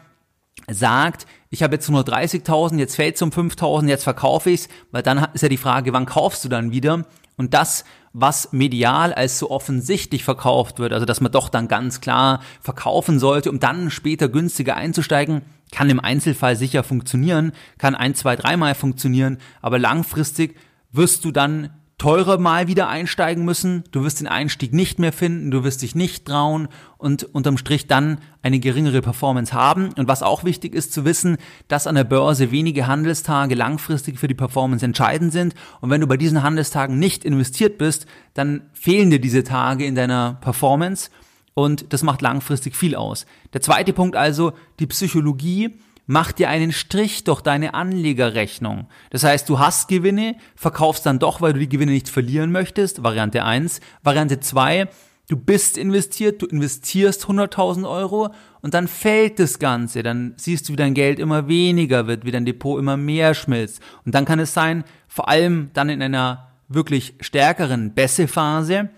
sagt, 0.70 1.26
ich 1.50 1.64
habe 1.64 1.76
jetzt 1.76 1.90
nur 1.90 2.02
30.000, 2.02 2.78
jetzt 2.78 2.96
fällt 2.96 3.16
es 3.16 3.22
um 3.22 3.30
5.000, 3.30 3.88
jetzt 3.88 4.04
verkaufe 4.04 4.50
ich's, 4.50 4.70
weil 4.92 5.04
dann 5.04 5.28
ist 5.34 5.42
ja 5.42 5.50
die 5.50 5.58
Frage, 5.58 5.94
wann 5.94 6.06
kaufst 6.06 6.44
du 6.46 6.50
dann 6.50 6.72
wieder? 6.72 7.06
Und 7.36 7.54
das, 7.54 7.84
was 8.14 8.54
medial 8.54 9.14
als 9.14 9.40
so 9.40 9.50
offensichtlich 9.50 10.24
verkauft 10.24 10.80
wird, 10.80 10.94
also 10.94 11.06
dass 11.06 11.22
man 11.22 11.32
doch 11.32 11.50
dann 11.50 11.68
ganz 11.68 12.00
klar 12.00 12.42
verkaufen 12.62 13.20
sollte, 13.20 13.50
um 13.50 13.60
dann 13.60 13.90
später 13.90 14.30
günstiger 14.30 14.76
einzusteigen, 14.78 15.42
kann 15.72 15.90
im 15.90 16.00
Einzelfall 16.00 16.56
sicher 16.56 16.84
funktionieren, 16.84 17.54
kann 17.80 17.96
ein, 17.96 18.14
zwei, 18.14 18.36
dreimal 18.36 18.76
funktionieren, 18.76 19.40
aber 19.62 19.80
langfristig 19.80 20.56
wirst 20.92 21.26
du 21.26 21.32
dann 21.32 21.72
teurer 21.98 22.38
mal 22.38 22.68
wieder 22.68 22.90
einsteigen 22.90 23.46
müssen, 23.46 23.84
du 23.92 24.04
wirst 24.04 24.20
den 24.20 24.28
Einstieg 24.28 24.74
nicht 24.74 25.00
mehr 25.00 25.14
finden, 25.14 25.52
du 25.52 25.64
wirst 25.64 25.82
dich 25.82 25.96
nicht 25.96 26.26
trauen 26.26 26.68
und 26.98 27.24
unterm 27.24 27.58
Strich 27.58 27.88
dann 27.88 28.20
eine 28.42 28.60
geringere 28.60 29.02
Performance 29.02 29.54
haben. 29.54 29.94
Und 29.94 30.08
was 30.08 30.24
auch 30.24 30.44
wichtig 30.44 30.74
ist 30.74 30.92
zu 30.92 31.06
wissen, 31.06 31.38
dass 31.68 31.88
an 31.88 31.96
der 31.96 32.04
Börse 32.04 32.52
wenige 32.52 32.88
Handelstage 32.88 33.56
langfristig 33.56 34.20
für 34.20 34.28
die 34.28 34.34
Performance 34.34 34.84
entscheidend 34.84 35.32
sind. 35.32 35.54
Und 35.82 35.90
wenn 35.90 36.02
du 36.02 36.08
bei 36.08 36.18
diesen 36.18 36.44
Handelstagen 36.44 37.00
nicht 37.00 37.24
investiert 37.24 37.78
bist, 37.78 38.06
dann 38.34 38.64
fehlen 38.74 39.10
dir 39.10 39.20
diese 39.20 39.44
Tage 39.44 39.86
in 39.86 39.96
deiner 39.96 40.40
Performance 40.42 41.10
und 41.54 41.94
das 41.94 42.04
macht 42.04 42.22
langfristig 42.22 42.76
viel 42.76 42.96
aus. 42.96 43.26
Der 43.54 43.62
zweite 43.62 43.94
Punkt 43.94 44.16
also, 44.16 44.54
die 44.80 44.88
Psychologie 44.88 45.78
mach 46.06 46.32
dir 46.32 46.50
einen 46.50 46.72
Strich 46.72 47.24
durch 47.24 47.42
deine 47.42 47.74
Anlegerrechnung. 47.74 48.88
Das 49.10 49.24
heißt, 49.24 49.48
du 49.50 49.60
hast 49.60 49.88
Gewinne, 49.88 50.36
verkaufst 50.56 51.06
dann 51.06 51.20
doch, 51.20 51.42
weil 51.42 51.54
du 51.54 51.60
die 51.60 51.70
Gewinne 51.70 51.92
nicht 51.92 52.10
verlieren 52.10 52.52
möchtest. 52.52 53.04
Variante 53.04 53.44
1. 53.44 53.80
Variante 54.04 54.40
2. 54.40 54.88
Du 55.30 55.38
bist 55.38 55.78
investiert, 55.78 56.42
du 56.42 56.46
investierst 56.48 57.26
100.000 57.26 57.90
Euro 57.90 58.34
und 58.62 58.74
dann 58.74 58.90
fällt 58.90 59.40
das 59.40 59.58
Ganze. 59.58 60.04
Dann 60.04 60.34
siehst 60.36 60.68
du, 60.68 60.74
wie 60.74 60.78
dein 60.78 60.94
Geld 60.94 61.18
immer 61.18 61.48
weniger 61.48 62.08
wird, 62.08 62.26
wie 62.26 62.32
dein 62.32 62.46
Depot 62.46 62.78
immer 62.78 62.98
mehr 62.98 63.34
schmilzt. 63.34 63.82
Und 64.06 64.14
dann 64.14 64.26
kann 64.26 64.40
es 64.40 64.54
sein, 64.54 64.84
vor 65.08 65.30
allem 65.30 65.70
dann 65.74 65.90
in 65.90 66.02
einer 66.02 66.50
wirklich 66.68 67.16
stärkeren 67.22 67.94
Bässe-Phase, 67.94 68.90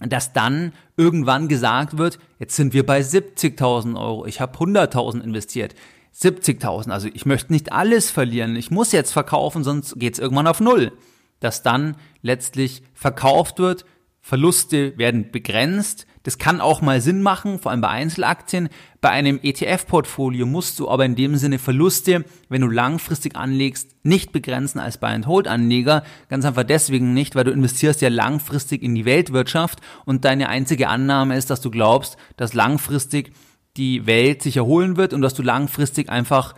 dass 0.00 0.32
dann 0.32 0.72
irgendwann 0.96 1.46
gesagt 1.46 1.96
wird, 1.96 2.18
jetzt 2.40 2.56
sind 2.56 2.74
wir 2.74 2.84
bei 2.84 3.00
70.000 3.00 3.96
Euro, 4.00 4.26
ich 4.26 4.40
habe 4.40 4.58
100.000 4.58 5.22
investiert. 5.22 5.74
70.000. 6.14 6.90
Also 6.90 7.08
ich 7.12 7.26
möchte 7.26 7.52
nicht 7.52 7.72
alles 7.72 8.10
verlieren. 8.10 8.56
Ich 8.56 8.70
muss 8.70 8.92
jetzt 8.92 9.12
verkaufen, 9.12 9.64
sonst 9.64 9.98
geht's 9.98 10.18
irgendwann 10.18 10.46
auf 10.46 10.60
Null. 10.60 10.92
Dass 11.40 11.62
dann 11.62 11.96
letztlich 12.22 12.82
verkauft 12.94 13.58
wird, 13.58 13.84
Verluste 14.24 14.96
werden 14.98 15.32
begrenzt. 15.32 16.06
Das 16.22 16.38
kann 16.38 16.60
auch 16.60 16.80
mal 16.80 17.00
Sinn 17.00 17.22
machen, 17.22 17.58
vor 17.58 17.72
allem 17.72 17.80
bei 17.80 17.88
Einzelaktien. 17.88 18.68
Bei 19.00 19.10
einem 19.10 19.40
ETF-Portfolio 19.42 20.46
musst 20.46 20.78
du 20.78 20.88
aber 20.88 21.04
in 21.04 21.16
dem 21.16 21.34
Sinne 21.34 21.58
Verluste, 21.58 22.24
wenn 22.48 22.60
du 22.60 22.68
langfristig 22.68 23.34
anlegst, 23.34 23.96
nicht 24.04 24.30
begrenzen 24.30 24.78
als 24.78 24.98
Buy-and-Hold-Anleger. 24.98 26.04
Ganz 26.28 26.44
einfach 26.44 26.62
deswegen 26.62 27.12
nicht, 27.12 27.34
weil 27.34 27.42
du 27.42 27.50
investierst 27.50 28.00
ja 28.00 28.08
langfristig 28.08 28.84
in 28.84 28.94
die 28.94 29.04
Weltwirtschaft 29.04 29.80
und 30.04 30.24
deine 30.24 30.48
einzige 30.48 30.88
Annahme 30.88 31.36
ist, 31.36 31.50
dass 31.50 31.60
du 31.60 31.72
glaubst, 31.72 32.16
dass 32.36 32.54
langfristig 32.54 33.32
die 33.76 34.06
Welt 34.06 34.42
sich 34.42 34.56
erholen 34.56 34.96
wird 34.96 35.12
und 35.12 35.22
dass 35.22 35.34
du 35.34 35.42
langfristig 35.42 36.10
einfach 36.10 36.54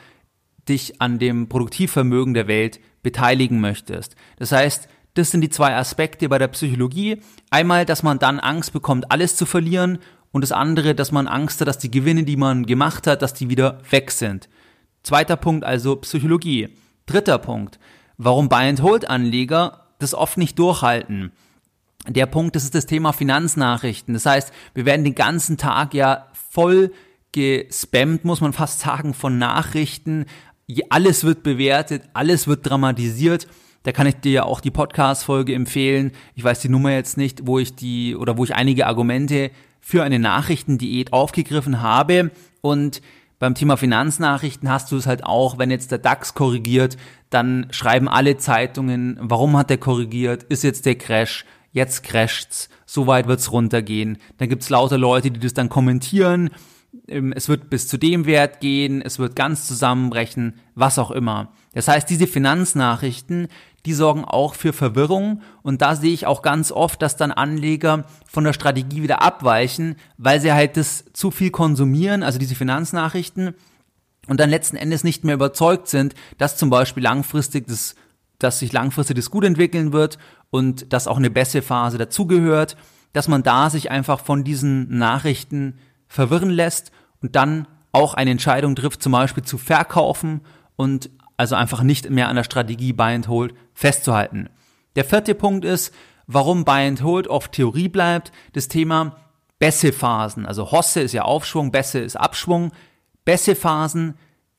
dich 0.68 1.00
an 1.00 1.18
dem 1.18 1.49
Produktivvermögen 1.49 2.35
der 2.35 2.49
Welt 2.49 2.80
beteiligen 3.02 3.61
möchtest. 3.61 4.16
Das 4.37 4.52
heißt, 4.52 4.88
das 5.14 5.30
sind 5.30 5.42
die 5.42 5.50
zwei 5.50 5.76
Aspekte 5.76 6.28
bei 6.28 6.38
der 6.38 6.49
Psychologie. 6.49 7.21
Einmal, 7.50 7.85
dass 7.85 8.02
man 8.02 8.18
dann 8.18 8.40
Angst 8.40 8.73
bekommt, 8.73 9.11
alles 9.12 9.37
zu 9.37 9.47
verlieren 9.47 9.99
und 10.33 10.40
das 10.40 10.52
andere, 10.52 10.94
dass 10.94 11.12
man 11.12 11.28
Angst 11.28 11.61
hat, 11.61 11.68
dass 11.68 11.78
die 11.78 11.90
Gewinne, 11.90 12.25
die 12.25 12.37
man 12.37 12.66
gemacht 12.66 13.06
hat, 13.06 13.23
dass 13.23 13.35
die 13.35 13.49
wieder 13.49 13.78
weg 13.90 14.11
sind. 14.11 14.49
Zweiter 15.04 15.37
Punkt 15.37 15.64
also 15.64 15.97
Psychologie. 15.97 16.71
Dritter 17.06 17.38
Punkt, 17.38 17.78
warum 18.16 18.49
Buy-and-Hold-Anleger 18.49 19.85
das 19.99 20.14
oft 20.14 20.38
nicht 20.38 20.59
durchhalten. 20.59 21.33
Der 22.09 22.26
Punkt, 22.26 22.56
das 22.56 22.64
ist 22.64 22.75
das 22.75 22.87
Thema 22.87 23.12
Finanznachrichten. 23.12 24.14
Das 24.14 24.26
heißt, 24.26 24.52
wir 24.75 24.85
werden 24.85 25.04
den 25.04 25.14
ganzen 25.14 25.56
Tag 25.56 25.94
ja 25.94 26.26
voll 26.50 26.92
gespammt, 27.34 28.24
muss 28.24 28.40
man 28.40 28.52
fast 28.52 28.80
sagen, 28.80 29.12
von 29.12 29.38
Nachrichten. 29.38 30.26
Alles 30.88 31.24
wird 31.24 31.42
bewertet, 31.42 32.04
alles 32.14 32.46
wird 32.46 32.68
dramatisiert. 32.68 33.48
Da 33.82 33.92
kann 33.92 34.06
ich 34.06 34.14
dir 34.14 34.32
ja 34.32 34.42
auch 34.44 34.60
die 34.60 34.70
Podcast-Folge 34.70 35.52
empfehlen. 35.52 36.12
Ich 36.36 36.44
weiß 36.44 36.60
die 36.60 36.68
Nummer 36.68 36.92
jetzt 36.92 37.18
nicht, 37.18 37.46
wo 37.46 37.58
ich 37.58 37.74
die 37.74 38.16
oder 38.16 38.38
wo 38.38 38.44
ich 38.44 38.54
einige 38.54 38.86
Argumente 38.86 39.50
für 39.80 40.04
eine 40.04 40.18
Nachrichtendiät 40.18 41.12
aufgegriffen 41.12 41.82
habe. 41.82 42.30
Und 42.62 43.02
beim 43.40 43.54
Thema 43.54 43.76
Finanznachrichten 43.76 44.70
hast 44.70 44.92
du 44.92 44.96
es 44.96 45.06
halt 45.06 45.24
auch, 45.24 45.58
wenn 45.58 45.70
jetzt 45.70 45.90
der 45.90 45.98
DAX 45.98 46.34
korrigiert, 46.34 46.96
dann 47.30 47.66
schreiben 47.70 48.08
alle 48.08 48.38
Zeitungen, 48.38 49.18
warum 49.20 49.56
hat 49.56 49.70
der 49.70 49.78
korrigiert, 49.78 50.44
ist 50.44 50.62
jetzt 50.62 50.86
der 50.86 50.94
Crash, 50.94 51.44
jetzt 51.72 52.04
crasht's, 52.04 52.70
so 52.86 53.08
weit 53.08 53.26
wird's 53.26 53.50
runtergehen. 53.50 54.18
Dann 54.38 54.48
gibt's 54.48 54.70
lauter 54.70 54.98
Leute, 54.98 55.32
die 55.32 55.40
das 55.40 55.52
dann 55.52 55.68
kommentieren, 55.68 56.50
es 57.06 57.49
wird 57.49 57.68
bis 57.68 57.87
zu 57.87 57.99
dem 57.99 58.26
Wert 58.26 58.61
gehen, 58.61 59.02
es 59.02 59.18
wird 59.18 59.37
ganz 59.37 59.66
zusammenbrechen, 59.66 60.54
was 60.75 60.99
auch 60.99 61.11
immer. 61.11 61.52
Das 61.73 61.88
heißt, 61.88 62.08
diese 62.08 62.26
Finanznachrichten, 62.26 63.49
die 63.84 63.92
sorgen 63.92 64.25
auch 64.25 64.54
für 64.54 64.73
Verwirrung 64.73 65.42
und 65.62 65.82
da 65.82 65.96
sehe 65.96 66.14
ich 66.14 66.26
auch 66.26 66.40
ganz 66.40 66.73
oft, 66.73 67.02
dass 67.02 67.16
dann 67.16 67.32
Anleger 67.32 68.04
von 68.26 68.44
der 68.44 68.54
Strategie 68.54 69.02
wieder 69.02 69.20
abweichen, 69.20 69.96
weil 70.16 70.40
sie 70.40 70.52
halt 70.52 70.76
das 70.76 71.04
zu 71.12 71.30
viel 71.30 71.50
konsumieren, 71.50 72.23
also 72.23 72.38
diese 72.38 72.54
Finanznachrichten 72.54 73.54
und 74.26 74.40
dann 74.40 74.49
letzten 74.49 74.76
Endes 74.76 75.04
nicht 75.04 75.25
mehr 75.25 75.34
überzeugt 75.34 75.88
sind, 75.88 76.14
dass 76.38 76.56
zum 76.56 76.70
Beispiel 76.70 77.02
langfristig 77.02 77.66
das, 77.66 77.94
dass 78.38 78.61
sich 78.61 78.73
langfristig 78.73 79.16
das 79.16 79.30
gut 79.30 79.44
entwickeln 79.44 79.92
wird 79.92 80.18
und 80.50 80.92
dass 80.94 81.06
auch 81.06 81.18
eine 81.18 81.30
bessere 81.30 81.62
Phase 81.62 81.99
dazugehört, 81.99 82.76
dass 83.12 83.28
man 83.28 83.42
da 83.42 83.68
sich 83.68 83.90
einfach 83.90 84.20
von 84.20 84.44
diesen 84.44 84.96
Nachrichten 84.96 85.78
verwirren 86.08 86.50
lässt 86.50 86.92
und 87.20 87.37
dann 87.37 87.66
auch 87.92 88.14
eine 88.14 88.30
Entscheidung 88.30 88.75
trifft, 88.76 89.02
zum 89.02 89.12
Beispiel 89.12 89.44
zu 89.44 89.58
verkaufen 89.58 90.40
und 90.76 91.11
also 91.37 91.54
einfach 91.54 91.82
nicht 91.82 92.11
mehr 92.11 92.28
an 92.28 92.37
der 92.37 92.44
Strategie 92.44 92.92
Buy 92.92 93.14
and 93.14 93.28
Hold 93.28 93.54
festzuhalten. 93.73 94.49
Der 94.96 95.04
vierte 95.04 95.34
Punkt 95.34 95.64
ist, 95.64 95.94
warum 96.26 96.64
Buy 96.64 96.87
and 96.87 97.02
Hold 97.02 97.28
oft 97.28 97.52
Theorie 97.52 97.88
bleibt, 97.88 98.32
das 98.52 98.68
Thema 98.68 99.16
Bässe-Phasen. 99.58 100.46
Also 100.46 100.70
Hosse 100.70 101.00
ist 101.00 101.12
ja 101.12 101.23
Aufschwung, 101.23 101.70
Bässe 101.70 102.00
ist 102.00 102.16
Abschwung. 102.16 102.73
Bässe-Phasen, 103.25 104.14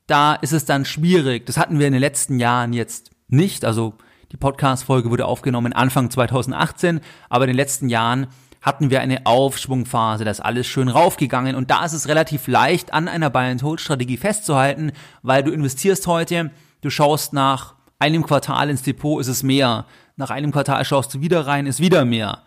da 0.06 0.34
ist 0.34 0.52
es 0.52 0.64
dann 0.64 0.84
schwierig. 0.84 1.46
Das 1.46 1.56
hatten 1.56 1.78
wir 1.78 1.86
in 1.86 1.92
den 1.92 2.00
letzten 2.00 2.38
Jahren 2.38 2.72
jetzt 2.72 3.10
nicht. 3.28 3.64
Also 3.64 3.94
die 4.32 4.36
Podcast-Folge 4.36 5.10
wurde 5.10 5.26
aufgenommen 5.26 5.72
Anfang 5.72 6.10
2018, 6.10 7.00
aber 7.28 7.44
in 7.44 7.48
den 7.48 7.56
letzten 7.56 7.88
Jahren 7.88 8.26
hatten 8.66 8.90
wir 8.90 9.00
eine 9.00 9.24
Aufschwungphase, 9.26 10.24
da 10.24 10.30
ist 10.32 10.40
alles 10.40 10.66
schön 10.66 10.88
raufgegangen 10.88 11.54
und 11.54 11.70
da 11.70 11.84
ist 11.84 11.92
es 11.92 12.08
relativ 12.08 12.48
leicht, 12.48 12.92
an 12.92 13.06
einer 13.06 13.30
Buy-and-Hold-Strategie 13.30 14.16
festzuhalten, 14.16 14.90
weil 15.22 15.44
du 15.44 15.52
investierst 15.52 16.08
heute, 16.08 16.50
du 16.80 16.90
schaust 16.90 17.32
nach 17.32 17.74
einem 18.00 18.26
Quartal 18.26 18.68
ins 18.68 18.82
Depot, 18.82 19.20
ist 19.20 19.28
es 19.28 19.44
mehr, 19.44 19.86
nach 20.16 20.30
einem 20.30 20.50
Quartal 20.50 20.84
schaust 20.84 21.14
du 21.14 21.20
wieder 21.20 21.46
rein, 21.46 21.66
ist 21.66 21.78
wieder 21.78 22.04
mehr, 22.04 22.42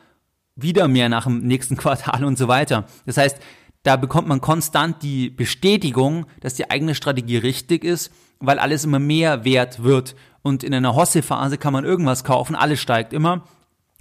wieder 0.58 0.90
mehr 0.90 1.08
nach 1.08 1.24
dem 1.24 1.40
nächsten 1.40 1.78
Quartal 1.78 2.26
und 2.26 2.38
so 2.38 2.50
weiter. 2.50 2.84
Das 3.06 3.16
heißt, 3.16 3.38
da 3.84 3.96
bekommt 3.96 4.28
man 4.28 4.42
konstant 4.42 5.02
die 5.02 5.30
Bestätigung, 5.30 6.26
dass 6.42 6.54
die 6.54 6.70
eigene 6.70 6.96
Strategie 6.96 7.38
richtig 7.38 7.86
ist, 7.86 8.12
weil 8.42 8.60
alles 8.60 8.84
immer 8.84 9.00
mehr 9.00 9.46
wert 9.46 9.84
wird. 9.84 10.18
Und 10.42 10.66
in 10.66 10.74
einer 10.74 10.96
Hosse-Phase 10.96 11.58
kann 11.58 11.72
man 11.72 11.86
irgendwas 11.86 12.26
kaufen, 12.26 12.56
alles 12.58 12.82
steigt 12.82 13.14
immer. 13.14 13.46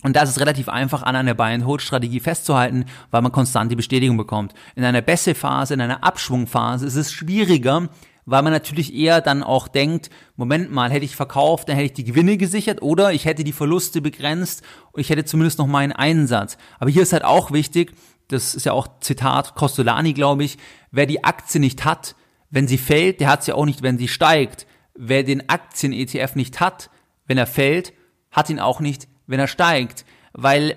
Und 0.05 0.15
da 0.15 0.23
ist 0.23 0.31
es 0.31 0.41
relativ 0.41 0.69
einfach, 0.69 1.03
an 1.03 1.17
einer 1.17 1.35
Buy-and-Hold-Strategie 1.35 2.21
festzuhalten, 2.21 2.85
weil 3.11 3.23
man 3.23 3.33
konstant 3.33 3.73
die 3.73 3.77
Bestätigung 3.77 4.17
bekommt. 4.17 4.55
In 4.77 4.85
einer 4.85 5.03
Bässe-Phase, 5.03 5.75
in 5.75 5.81
einer 5.81 6.05
Abschwungphase 6.05 6.87
ist 6.87 6.95
es 6.95 7.13
schwieriger, 7.13 7.89
weil 8.25 8.43
man 8.43 8.53
natürlich 8.53 8.95
eher 8.95 9.21
dann 9.21 9.43
auch 9.43 9.67
denkt, 9.67 10.11
Moment 10.37 10.71
mal, 10.71 10.91
hätte 10.91 11.05
ich 11.05 11.17
verkauft, 11.17 11.69
dann 11.69 11.77
hätte 11.77 11.87
ich 11.87 11.93
die 11.95 12.05
Gewinne 12.05 12.37
gesichert 12.37 12.83
oder 12.83 13.13
ich 13.13 13.25
hätte 13.25 13.43
die 13.43 13.53
Verluste 13.53 14.01
begrenzt 14.01 14.63
und 14.93 15.01
ich 15.01 15.11
hätte 15.11 15.25
zumindest 15.25 15.59
noch 15.59 15.67
meinen 15.67 15.93
Einsatz. 15.93 16.59
Aber 16.79 16.91
hier 16.91 17.03
ist 17.03 17.13
halt 17.13 17.25
auch 17.25 17.51
wichtig, 17.51 17.95
das 18.29 18.55
ist 18.55 18.67
ja 18.67 18.75
auch 18.75 19.01
Zitat 19.01 19.55
Costolani, 19.55 20.13
glaube 20.13 20.45
ich, 20.45 20.59
wer 20.91 21.07
die 21.07 21.25
Aktie 21.25 21.59
nicht 21.59 21.85
hat, 21.85 22.15
wenn 22.51 22.69
sie 22.69 22.79
fällt, 22.79 23.21
der 23.21 23.31
hat 23.31 23.45
sie 23.45 23.53
auch 23.53 23.65
nicht, 23.65 23.83
wenn 23.83 23.99
sie 23.99 24.09
steigt. 24.09 24.67
Wer 24.95 25.23
den 25.23 25.49
Aktien-ETF 25.49 26.35
nicht 26.35 26.61
hat, 26.61 26.91
wenn 27.27 27.39
er 27.39 27.47
fällt, 27.47 27.93
hat 28.31 28.51
ihn 28.51 28.61
auch 28.61 28.81
nicht, 28.81 29.09
wenn 29.29 29.39
er 29.39 29.47
steigt, 29.47 30.05
weil 30.33 30.77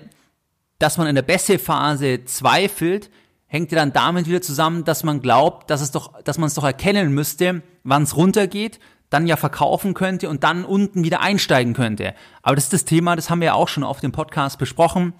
dass 0.78 0.98
man 0.98 1.06
in 1.06 1.14
der 1.14 1.22
Bässe-Phase 1.22 2.24
zweifelt, 2.24 3.08
hängt 3.46 3.70
ja 3.70 3.76
dann 3.76 3.92
damit 3.92 4.26
wieder 4.26 4.42
zusammen, 4.42 4.84
dass 4.84 5.04
man 5.04 5.20
glaubt, 5.20 5.70
dass 5.70 5.80
es 5.80 5.92
doch, 5.92 6.20
dass 6.22 6.38
man 6.38 6.48
es 6.48 6.54
doch 6.54 6.64
erkennen 6.64 7.12
müsste, 7.12 7.62
wann 7.84 8.02
es 8.02 8.16
runtergeht, 8.16 8.80
dann 9.08 9.28
ja 9.28 9.36
verkaufen 9.36 9.94
könnte 9.94 10.28
und 10.28 10.42
dann 10.42 10.64
unten 10.64 11.04
wieder 11.04 11.20
einsteigen 11.20 11.74
könnte. 11.74 12.14
Aber 12.42 12.56
das 12.56 12.64
ist 12.64 12.72
das 12.72 12.84
Thema, 12.84 13.14
das 13.14 13.30
haben 13.30 13.40
wir 13.40 13.46
ja 13.46 13.54
auch 13.54 13.68
schon 13.68 13.84
auf 13.84 14.00
dem 14.00 14.10
Podcast 14.10 14.58
besprochen, 14.58 15.12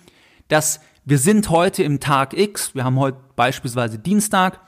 dass 0.49 0.81
wir 1.05 1.19
sind 1.19 1.51
heute 1.51 1.85
im 1.85 2.01
Tag 2.01 2.33
X, 2.33 2.75
wir 2.75 2.85
haben 2.85 2.99
heute 2.99 3.19
beispielsweise 3.37 3.99
Dienstag, 3.99 4.61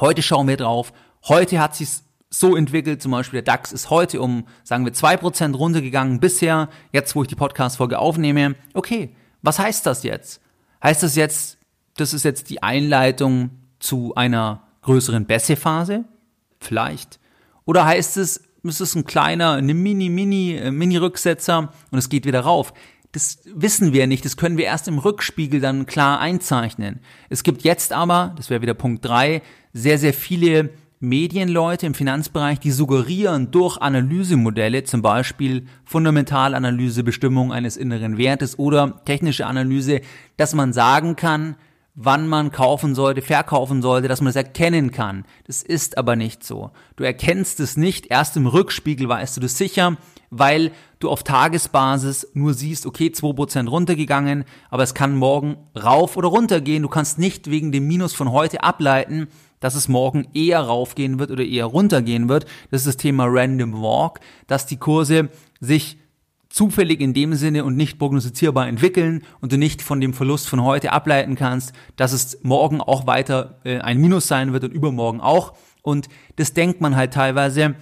heute 0.00 0.22
schauen 0.22 0.48
wir 0.48 0.56
drauf, 0.56 0.92
heute 1.28 1.60
hat 1.60 1.76
sich 1.76 1.90
so 2.30 2.56
entwickelt, 2.56 3.00
zum 3.00 3.12
Beispiel 3.12 3.42
der 3.42 3.54
DAX 3.54 3.72
ist 3.72 3.90
heute 3.90 4.20
um, 4.20 4.46
sagen 4.62 4.84
wir, 4.84 4.92
zwei 4.92 5.16
Prozent 5.16 5.58
runtergegangen 5.58 6.20
bisher, 6.20 6.68
jetzt 6.92 7.14
wo 7.16 7.22
ich 7.22 7.28
die 7.28 7.34
Podcast-Folge 7.34 7.98
aufnehme. 7.98 8.54
Okay, 8.74 9.14
was 9.42 9.58
heißt 9.58 9.86
das 9.86 10.02
jetzt? 10.02 10.40
Heißt 10.82 11.02
das 11.02 11.16
jetzt, 11.16 11.58
das 11.96 12.12
ist 12.12 12.24
jetzt 12.24 12.50
die 12.50 12.62
Einleitung 12.62 13.50
zu 13.78 14.14
einer 14.14 14.62
größeren 14.82 15.26
Bässe-Phase? 15.26 16.04
Vielleicht. 16.60 17.18
Oder 17.64 17.84
heißt 17.84 18.16
es, 18.18 18.42
es 18.62 18.80
ist 18.80 18.94
ein 18.94 19.04
kleiner, 19.04 19.52
eine 19.52 19.74
Mini, 19.74 20.08
Mini, 20.08 20.56
äh, 20.56 20.70
Mini-Rücksetzer 20.70 21.72
und 21.90 21.98
es 21.98 22.08
geht 22.08 22.26
wieder 22.26 22.40
rauf? 22.40 22.74
Das 23.12 23.38
wissen 23.46 23.94
wir 23.94 24.06
nicht, 24.06 24.24
das 24.24 24.36
können 24.36 24.58
wir 24.58 24.66
erst 24.66 24.86
im 24.86 24.98
Rückspiegel 24.98 25.60
dann 25.60 25.86
klar 25.86 26.20
einzeichnen. 26.20 27.00
Es 27.30 27.42
gibt 27.42 27.62
jetzt 27.62 27.92
aber, 27.92 28.34
das 28.36 28.50
wäre 28.50 28.60
wieder 28.60 28.74
Punkt 28.74 29.04
drei, 29.04 29.40
sehr, 29.72 29.98
sehr 29.98 30.12
viele 30.12 30.70
Medienleute 31.00 31.86
im 31.86 31.94
Finanzbereich, 31.94 32.58
die 32.58 32.72
suggerieren 32.72 33.52
durch 33.52 33.78
Analysemodelle, 33.78 34.82
zum 34.82 35.00
Beispiel 35.00 35.66
Fundamentalanalyse, 35.84 37.04
Bestimmung 37.04 37.52
eines 37.52 37.76
inneren 37.76 38.18
Wertes 38.18 38.58
oder 38.58 39.04
technische 39.04 39.46
Analyse, 39.46 40.00
dass 40.36 40.54
man 40.54 40.72
sagen 40.72 41.14
kann, 41.14 41.54
wann 41.94 42.28
man 42.28 42.52
kaufen 42.52 42.94
sollte, 42.94 43.22
verkaufen 43.22 43.82
sollte, 43.82 44.08
dass 44.08 44.20
man 44.20 44.28
es 44.28 44.34
das 44.34 44.44
erkennen 44.44 44.90
kann. 44.90 45.24
Das 45.46 45.62
ist 45.62 45.98
aber 45.98 46.16
nicht 46.16 46.44
so. 46.44 46.70
Du 46.96 47.04
erkennst 47.04 47.60
es 47.60 47.76
nicht, 47.76 48.06
erst 48.06 48.36
im 48.36 48.46
Rückspiegel 48.46 49.08
weißt 49.08 49.36
du 49.36 49.40
das 49.40 49.58
sicher, 49.58 49.96
weil 50.30 50.72
du 51.00 51.10
auf 51.10 51.22
Tagesbasis 51.22 52.28
nur 52.34 52.54
siehst, 52.54 52.86
okay, 52.86 53.08
2% 53.08 53.68
runtergegangen, 53.68 54.44
aber 54.70 54.82
es 54.82 54.94
kann 54.94 55.16
morgen 55.16 55.56
rauf 55.76 56.16
oder 56.16 56.28
runter 56.28 56.60
gehen. 56.60 56.82
Du 56.82 56.88
kannst 56.88 57.18
nicht 57.18 57.50
wegen 57.50 57.72
dem 57.72 57.86
Minus 57.86 58.14
von 58.14 58.30
heute 58.30 58.62
ableiten, 58.62 59.28
dass 59.60 59.74
es 59.74 59.88
morgen 59.88 60.28
eher 60.34 60.60
raufgehen 60.60 61.18
wird 61.18 61.30
oder 61.30 61.44
eher 61.44 61.66
runtergehen 61.66 62.28
wird. 62.28 62.46
Das 62.70 62.82
ist 62.82 62.86
das 62.86 62.96
Thema 62.96 63.26
Random 63.28 63.74
Walk, 63.74 64.20
dass 64.46 64.66
die 64.66 64.76
Kurse 64.76 65.28
sich 65.60 65.98
zufällig 66.48 67.00
in 67.00 67.12
dem 67.12 67.34
Sinne 67.34 67.64
und 67.64 67.76
nicht 67.76 67.98
prognostizierbar 67.98 68.68
entwickeln 68.68 69.22
und 69.40 69.52
du 69.52 69.58
nicht 69.58 69.82
von 69.82 70.00
dem 70.00 70.14
Verlust 70.14 70.48
von 70.48 70.62
heute 70.64 70.92
ableiten 70.92 71.34
kannst, 71.34 71.72
dass 71.96 72.12
es 72.12 72.38
morgen 72.42 72.80
auch 72.80 73.06
weiter 73.06 73.60
äh, 73.64 73.80
ein 73.80 73.98
Minus 73.98 74.28
sein 74.28 74.52
wird 74.52 74.64
und 74.64 74.72
übermorgen 74.72 75.20
auch. 75.20 75.54
Und 75.82 76.08
das 76.36 76.54
denkt 76.54 76.80
man 76.80 76.96
halt 76.96 77.12
teilweise 77.12 77.74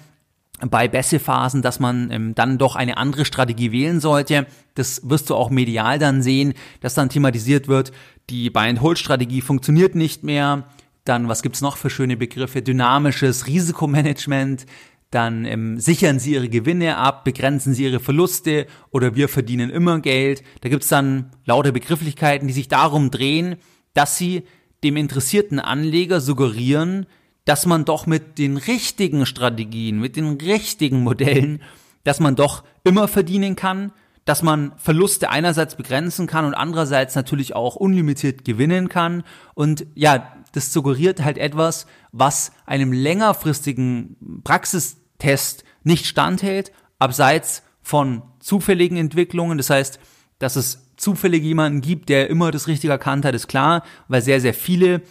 bei 0.71 0.88
Bässe-Phasen, 0.88 1.62
dass 1.62 1.80
man 1.80 2.11
ähm, 2.11 2.35
dann 2.35 2.59
doch 2.59 2.76
eine 2.76 2.97
andere 2.97 3.25
Strategie 3.25 3.73
wählen 3.73 4.00
sollte. 4.00 4.47
Das 4.75 5.09
wirst 5.09 5.30
du 5.30 5.35
auch 5.35 5.50
medial 5.50 5.99
dann 5.99 6.23
sehen, 6.23 6.54
dass 6.80 6.95
dann 6.95 7.09
thematisiert 7.09 7.68
wird, 7.68 7.92
die 8.30 8.50
Buy-and-Hold-Strategie 8.50 9.42
funktioniert 9.42 9.95
nicht 9.95 10.25
mehr, 10.25 10.64
dann, 11.08 11.28
was 11.28 11.42
gibt's 11.42 11.60
noch 11.60 11.76
für 11.76 11.90
schöne 11.90 12.16
Begriffe? 12.16 12.62
Dynamisches 12.62 13.46
Risikomanagement. 13.46 14.66
Dann 15.10 15.44
ähm, 15.44 15.78
sichern 15.78 16.18
Sie 16.18 16.32
Ihre 16.32 16.48
Gewinne 16.48 16.96
ab, 16.96 17.25
begrenzen 17.25 17.75
Sie 17.75 17.84
Ihre 17.84 18.00
Verluste 18.00 18.66
oder 18.90 19.14
wir 19.14 19.28
verdienen 19.28 19.70
immer 19.70 20.00
Geld. 20.00 20.42
Da 20.62 20.68
gibt's 20.68 20.88
dann 20.88 21.30
lauter 21.44 21.72
Begrifflichkeiten, 21.72 22.48
die 22.48 22.54
sich 22.54 22.68
darum 22.68 23.10
drehen, 23.10 23.56
dass 23.94 24.18
Sie 24.18 24.42
dem 24.82 24.96
interessierten 24.96 25.58
Anleger 25.60 26.20
suggerieren, 26.20 27.06
dass 27.44 27.66
man 27.66 27.84
doch 27.84 28.06
mit 28.06 28.38
den 28.38 28.56
richtigen 28.56 29.25
Strategien, 29.25 30.00
mit 30.00 30.16
den 30.16 30.32
richtigen 30.34 31.02
Modellen, 31.02 31.62
dass 32.02 32.20
man 32.20 32.34
doch 32.34 32.64
immer 32.82 33.08
verdienen 33.08 33.56
kann, 33.56 33.92
dass 34.26 34.42
man 34.42 34.73
Verluste 34.76 35.30
einerseits 35.30 35.76
begrenzen 35.76 36.26
kann 36.26 36.45
und 36.45 36.52
andererseits 36.52 37.14
natürlich 37.14 37.56
auch 37.56 37.76
unlimitiert 37.76 38.45
gewinnen 38.45 38.90
kann. 38.90 39.23
Und 39.54 39.87
ja, 39.95 40.37
das 40.52 40.73
suggeriert 40.73 41.25
halt 41.25 41.38
etwas, 41.38 41.87
was 42.12 42.52
einem 42.66 42.92
längerfristigen 42.92 44.42
Praxistest 44.42 45.64
nicht 45.85 46.06
standhält, 46.06 46.73
abseits 46.99 47.62
von 47.80 48.23
zufälligen 48.40 48.99
Entwicklungen. 48.99 49.59
Das 49.59 49.71
heißt, 49.71 50.00
dass 50.40 50.56
es 50.56 50.92
zufällig 50.97 51.45
jemanden 51.45 51.80
gibt, 51.80 52.09
der 52.09 52.28
immer 52.28 52.50
das 52.50 52.66
Richtige 52.66 52.92
erkannt 52.92 53.25
hat, 53.25 53.35
ist 53.35 53.47
klar, 53.47 53.85
weil 54.09 54.23
sehr, 54.23 54.40
sehr 54.40 54.54
viele 54.54 55.02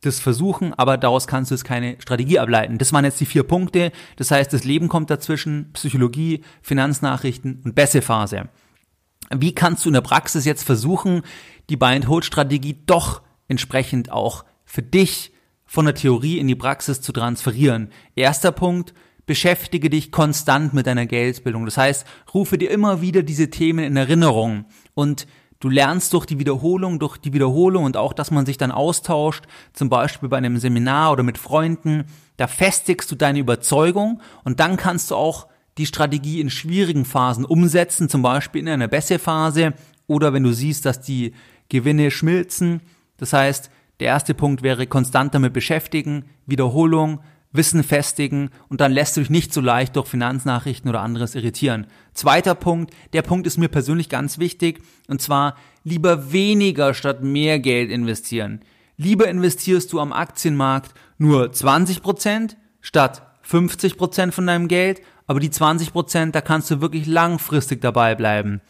das 0.00 0.20
versuchen, 0.20 0.74
aber 0.74 0.98
daraus 0.98 1.26
kannst 1.26 1.50
du 1.50 1.54
jetzt 1.54 1.64
keine 1.64 1.96
Strategie 2.00 2.38
ableiten. 2.38 2.78
Das 2.78 2.92
waren 2.92 3.04
jetzt 3.04 3.20
die 3.20 3.26
vier 3.26 3.44
Punkte. 3.44 3.92
Das 4.16 4.30
heißt, 4.30 4.52
das 4.52 4.64
Leben 4.64 4.88
kommt 4.88 5.10
dazwischen, 5.10 5.70
Psychologie, 5.72 6.42
Finanznachrichten 6.60 7.62
und 7.64 7.74
Bässe-Phase. 7.74 8.48
Wie 9.34 9.54
kannst 9.54 9.84
du 9.84 9.88
in 9.88 9.94
der 9.94 10.00
Praxis 10.00 10.44
jetzt 10.44 10.64
versuchen, 10.64 11.22
die 11.70 11.76
Buy-and-Hold-Strategie 11.76 12.82
doch 12.86 13.22
entsprechend 13.48 14.10
auch 14.10 14.44
für 14.64 14.82
dich 14.82 15.32
von 15.64 15.86
der 15.86 15.94
Theorie 15.94 16.38
in 16.38 16.48
die 16.48 16.54
Praxis 16.54 17.00
zu 17.00 17.12
transferieren? 17.12 17.90
Erster 18.14 18.52
Punkt, 18.52 18.94
beschäftige 19.26 19.90
dich 19.90 20.12
konstant 20.12 20.74
mit 20.74 20.86
deiner 20.86 21.06
Geldbildung. 21.06 21.64
Das 21.64 21.76
heißt, 21.76 22.06
rufe 22.34 22.58
dir 22.58 22.70
immer 22.70 23.00
wieder 23.00 23.22
diese 23.22 23.50
Themen 23.50 23.84
in 23.84 23.96
Erinnerung 23.96 24.66
und 24.94 25.26
Du 25.64 25.70
lernst 25.70 26.12
durch 26.12 26.26
die 26.26 26.38
Wiederholung, 26.38 26.98
durch 26.98 27.16
die 27.16 27.32
Wiederholung 27.32 27.84
und 27.84 27.96
auch, 27.96 28.12
dass 28.12 28.30
man 28.30 28.44
sich 28.44 28.58
dann 28.58 28.70
austauscht, 28.70 29.44
zum 29.72 29.88
Beispiel 29.88 30.28
bei 30.28 30.36
einem 30.36 30.58
Seminar 30.58 31.12
oder 31.12 31.22
mit 31.22 31.38
Freunden, 31.38 32.04
da 32.36 32.48
festigst 32.48 33.10
du 33.10 33.14
deine 33.14 33.38
Überzeugung 33.38 34.20
und 34.42 34.60
dann 34.60 34.76
kannst 34.76 35.10
du 35.10 35.14
auch 35.14 35.46
die 35.78 35.86
Strategie 35.86 36.40
in 36.40 36.50
schwierigen 36.50 37.04
Phasen 37.04 37.44
umsetzen, 37.44 38.08
zum 38.08 38.22
Beispiel 38.22 38.62
in 38.62 38.68
einer 38.68 38.88
Bässe-Phase 38.88 39.74
oder 40.06 40.32
wenn 40.32 40.42
du 40.42 40.52
siehst, 40.52 40.84
dass 40.86 41.00
die 41.00 41.32
Gewinne 41.68 42.10
schmilzen. 42.10 42.80
Das 43.16 43.32
heißt, 43.32 43.70
der 44.00 44.08
erste 44.08 44.34
Punkt 44.34 44.62
wäre 44.62 44.86
konstant 44.86 45.34
damit 45.34 45.52
beschäftigen, 45.52 46.24
Wiederholung, 46.46 47.20
Wissen 47.52 47.84
festigen 47.84 48.50
und 48.68 48.80
dann 48.80 48.90
lässt 48.90 49.16
du 49.16 49.20
dich 49.20 49.30
nicht 49.30 49.54
so 49.54 49.60
leicht 49.60 49.94
durch 49.94 50.08
Finanznachrichten 50.08 50.90
oder 50.90 51.02
anderes 51.02 51.36
irritieren. 51.36 51.86
Zweiter 52.12 52.56
Punkt, 52.56 52.92
der 53.12 53.22
Punkt 53.22 53.46
ist 53.46 53.58
mir 53.58 53.68
persönlich 53.68 54.08
ganz 54.08 54.40
wichtig 54.40 54.82
und 55.06 55.22
zwar 55.22 55.56
lieber 55.84 56.32
weniger 56.32 56.94
statt 56.94 57.22
mehr 57.22 57.60
Geld 57.60 57.92
investieren. 57.92 58.60
Lieber 58.96 59.28
investierst 59.28 59.92
du 59.92 60.00
am 60.00 60.12
Aktienmarkt 60.12 60.94
nur 61.16 61.46
20% 61.46 62.56
statt 62.80 63.33
50% 63.48 64.32
von 64.32 64.46
deinem 64.46 64.68
Geld, 64.68 65.00
aber 65.26 65.40
die 65.40 65.50
20%, 65.50 66.32
da 66.32 66.40
kannst 66.40 66.70
du 66.70 66.80
wirklich 66.80 67.06
langfristig 67.06 67.80
dabei 67.80 68.14
bleiben. 68.14 68.60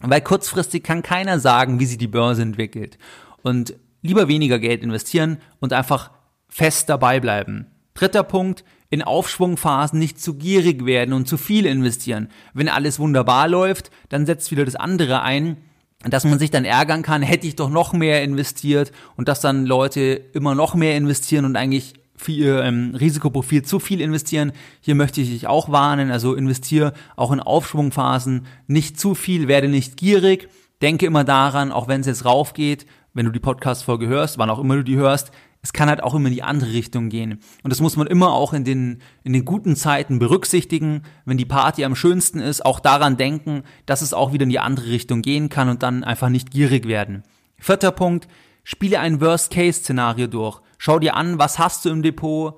Weil 0.00 0.20
kurzfristig 0.20 0.82
kann 0.82 1.02
keiner 1.02 1.38
sagen, 1.38 1.78
wie 1.78 1.86
sich 1.86 1.98
die 1.98 2.06
Börse 2.06 2.42
entwickelt. 2.42 2.98
Und 3.42 3.74
lieber 4.02 4.28
weniger 4.28 4.58
Geld 4.58 4.82
investieren 4.82 5.38
und 5.60 5.72
einfach 5.72 6.10
fest 6.48 6.88
dabei 6.88 7.20
bleiben. 7.20 7.66
Dritter 7.94 8.22
Punkt, 8.22 8.64
in 8.88 9.02
Aufschwungphasen 9.02 9.98
nicht 9.98 10.20
zu 10.20 10.34
gierig 10.34 10.84
werden 10.84 11.12
und 11.12 11.28
zu 11.28 11.36
viel 11.36 11.66
investieren. 11.66 12.28
Wenn 12.54 12.68
alles 12.68 12.98
wunderbar 12.98 13.46
läuft, 13.46 13.90
dann 14.08 14.26
setzt 14.26 14.50
wieder 14.50 14.64
das 14.64 14.74
andere 14.74 15.22
ein, 15.22 15.58
dass 16.02 16.24
man 16.24 16.38
sich 16.38 16.50
dann 16.50 16.64
ärgern 16.64 17.02
kann, 17.02 17.22
hätte 17.22 17.46
ich 17.46 17.56
doch 17.56 17.68
noch 17.68 17.92
mehr 17.92 18.22
investiert 18.22 18.90
und 19.16 19.28
dass 19.28 19.40
dann 19.40 19.66
Leute 19.66 20.00
immer 20.32 20.54
noch 20.54 20.74
mehr 20.74 20.96
investieren 20.96 21.44
und 21.44 21.56
eigentlich 21.56 21.94
ihr 22.28 22.62
ähm, 22.62 22.94
Risikoprofil 22.98 23.62
zu 23.62 23.78
viel 23.78 24.00
investieren. 24.00 24.52
Hier 24.80 24.94
möchte 24.94 25.20
ich 25.20 25.30
dich 25.30 25.46
auch 25.46 25.70
warnen, 25.70 26.10
also 26.10 26.34
investiere 26.34 26.92
auch 27.16 27.32
in 27.32 27.40
Aufschwungphasen 27.40 28.46
nicht 28.66 29.00
zu 29.00 29.14
viel, 29.14 29.48
werde 29.48 29.68
nicht 29.68 29.96
gierig, 29.96 30.48
denke 30.82 31.06
immer 31.06 31.24
daran, 31.24 31.72
auch 31.72 31.88
wenn 31.88 32.00
es 32.00 32.06
jetzt 32.06 32.24
raufgeht, 32.24 32.86
wenn 33.14 33.26
du 33.26 33.32
die 33.32 33.40
Podcast-Folge 33.40 34.06
hörst, 34.06 34.38
wann 34.38 34.50
auch 34.50 34.58
immer 34.58 34.76
du 34.76 34.84
die 34.84 34.96
hörst, 34.96 35.32
es 35.62 35.72
kann 35.72 35.88
halt 35.88 36.02
auch 36.02 36.14
immer 36.14 36.28
in 36.28 36.34
die 36.34 36.42
andere 36.42 36.72
Richtung 36.72 37.10
gehen. 37.10 37.40
Und 37.62 37.70
das 37.70 37.80
muss 37.80 37.96
man 37.96 38.06
immer 38.06 38.32
auch 38.32 38.54
in 38.54 38.64
den, 38.64 39.02
in 39.24 39.32
den 39.32 39.44
guten 39.44 39.76
Zeiten 39.76 40.18
berücksichtigen. 40.18 41.02
Wenn 41.26 41.36
die 41.36 41.44
Party 41.44 41.84
am 41.84 41.94
schönsten 41.94 42.40
ist, 42.40 42.64
auch 42.64 42.80
daran 42.80 43.18
denken, 43.18 43.64
dass 43.84 44.00
es 44.00 44.14
auch 44.14 44.32
wieder 44.32 44.44
in 44.44 44.50
die 44.50 44.58
andere 44.58 44.86
Richtung 44.86 45.20
gehen 45.20 45.50
kann 45.50 45.68
und 45.68 45.82
dann 45.82 46.02
einfach 46.02 46.30
nicht 46.30 46.50
gierig 46.50 46.88
werden. 46.88 47.24
Vierter 47.58 47.92
Punkt, 47.92 48.26
spiele 48.64 49.00
ein 49.00 49.20
Worst-Case-Szenario 49.20 50.28
durch. 50.28 50.60
Schau 50.82 50.98
dir 50.98 51.14
an, 51.14 51.38
was 51.38 51.58
hast 51.58 51.84
du 51.84 51.90
im 51.90 52.02
Depot, 52.02 52.54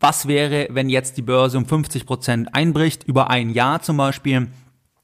was 0.00 0.26
wäre, 0.26 0.66
wenn 0.70 0.88
jetzt 0.88 1.16
die 1.16 1.22
Börse 1.22 1.56
um 1.56 1.64
50 1.64 2.06
Prozent 2.06 2.56
einbricht, 2.56 3.04
über 3.04 3.30
ein 3.30 3.50
Jahr 3.50 3.80
zum 3.80 3.98
Beispiel, 3.98 4.48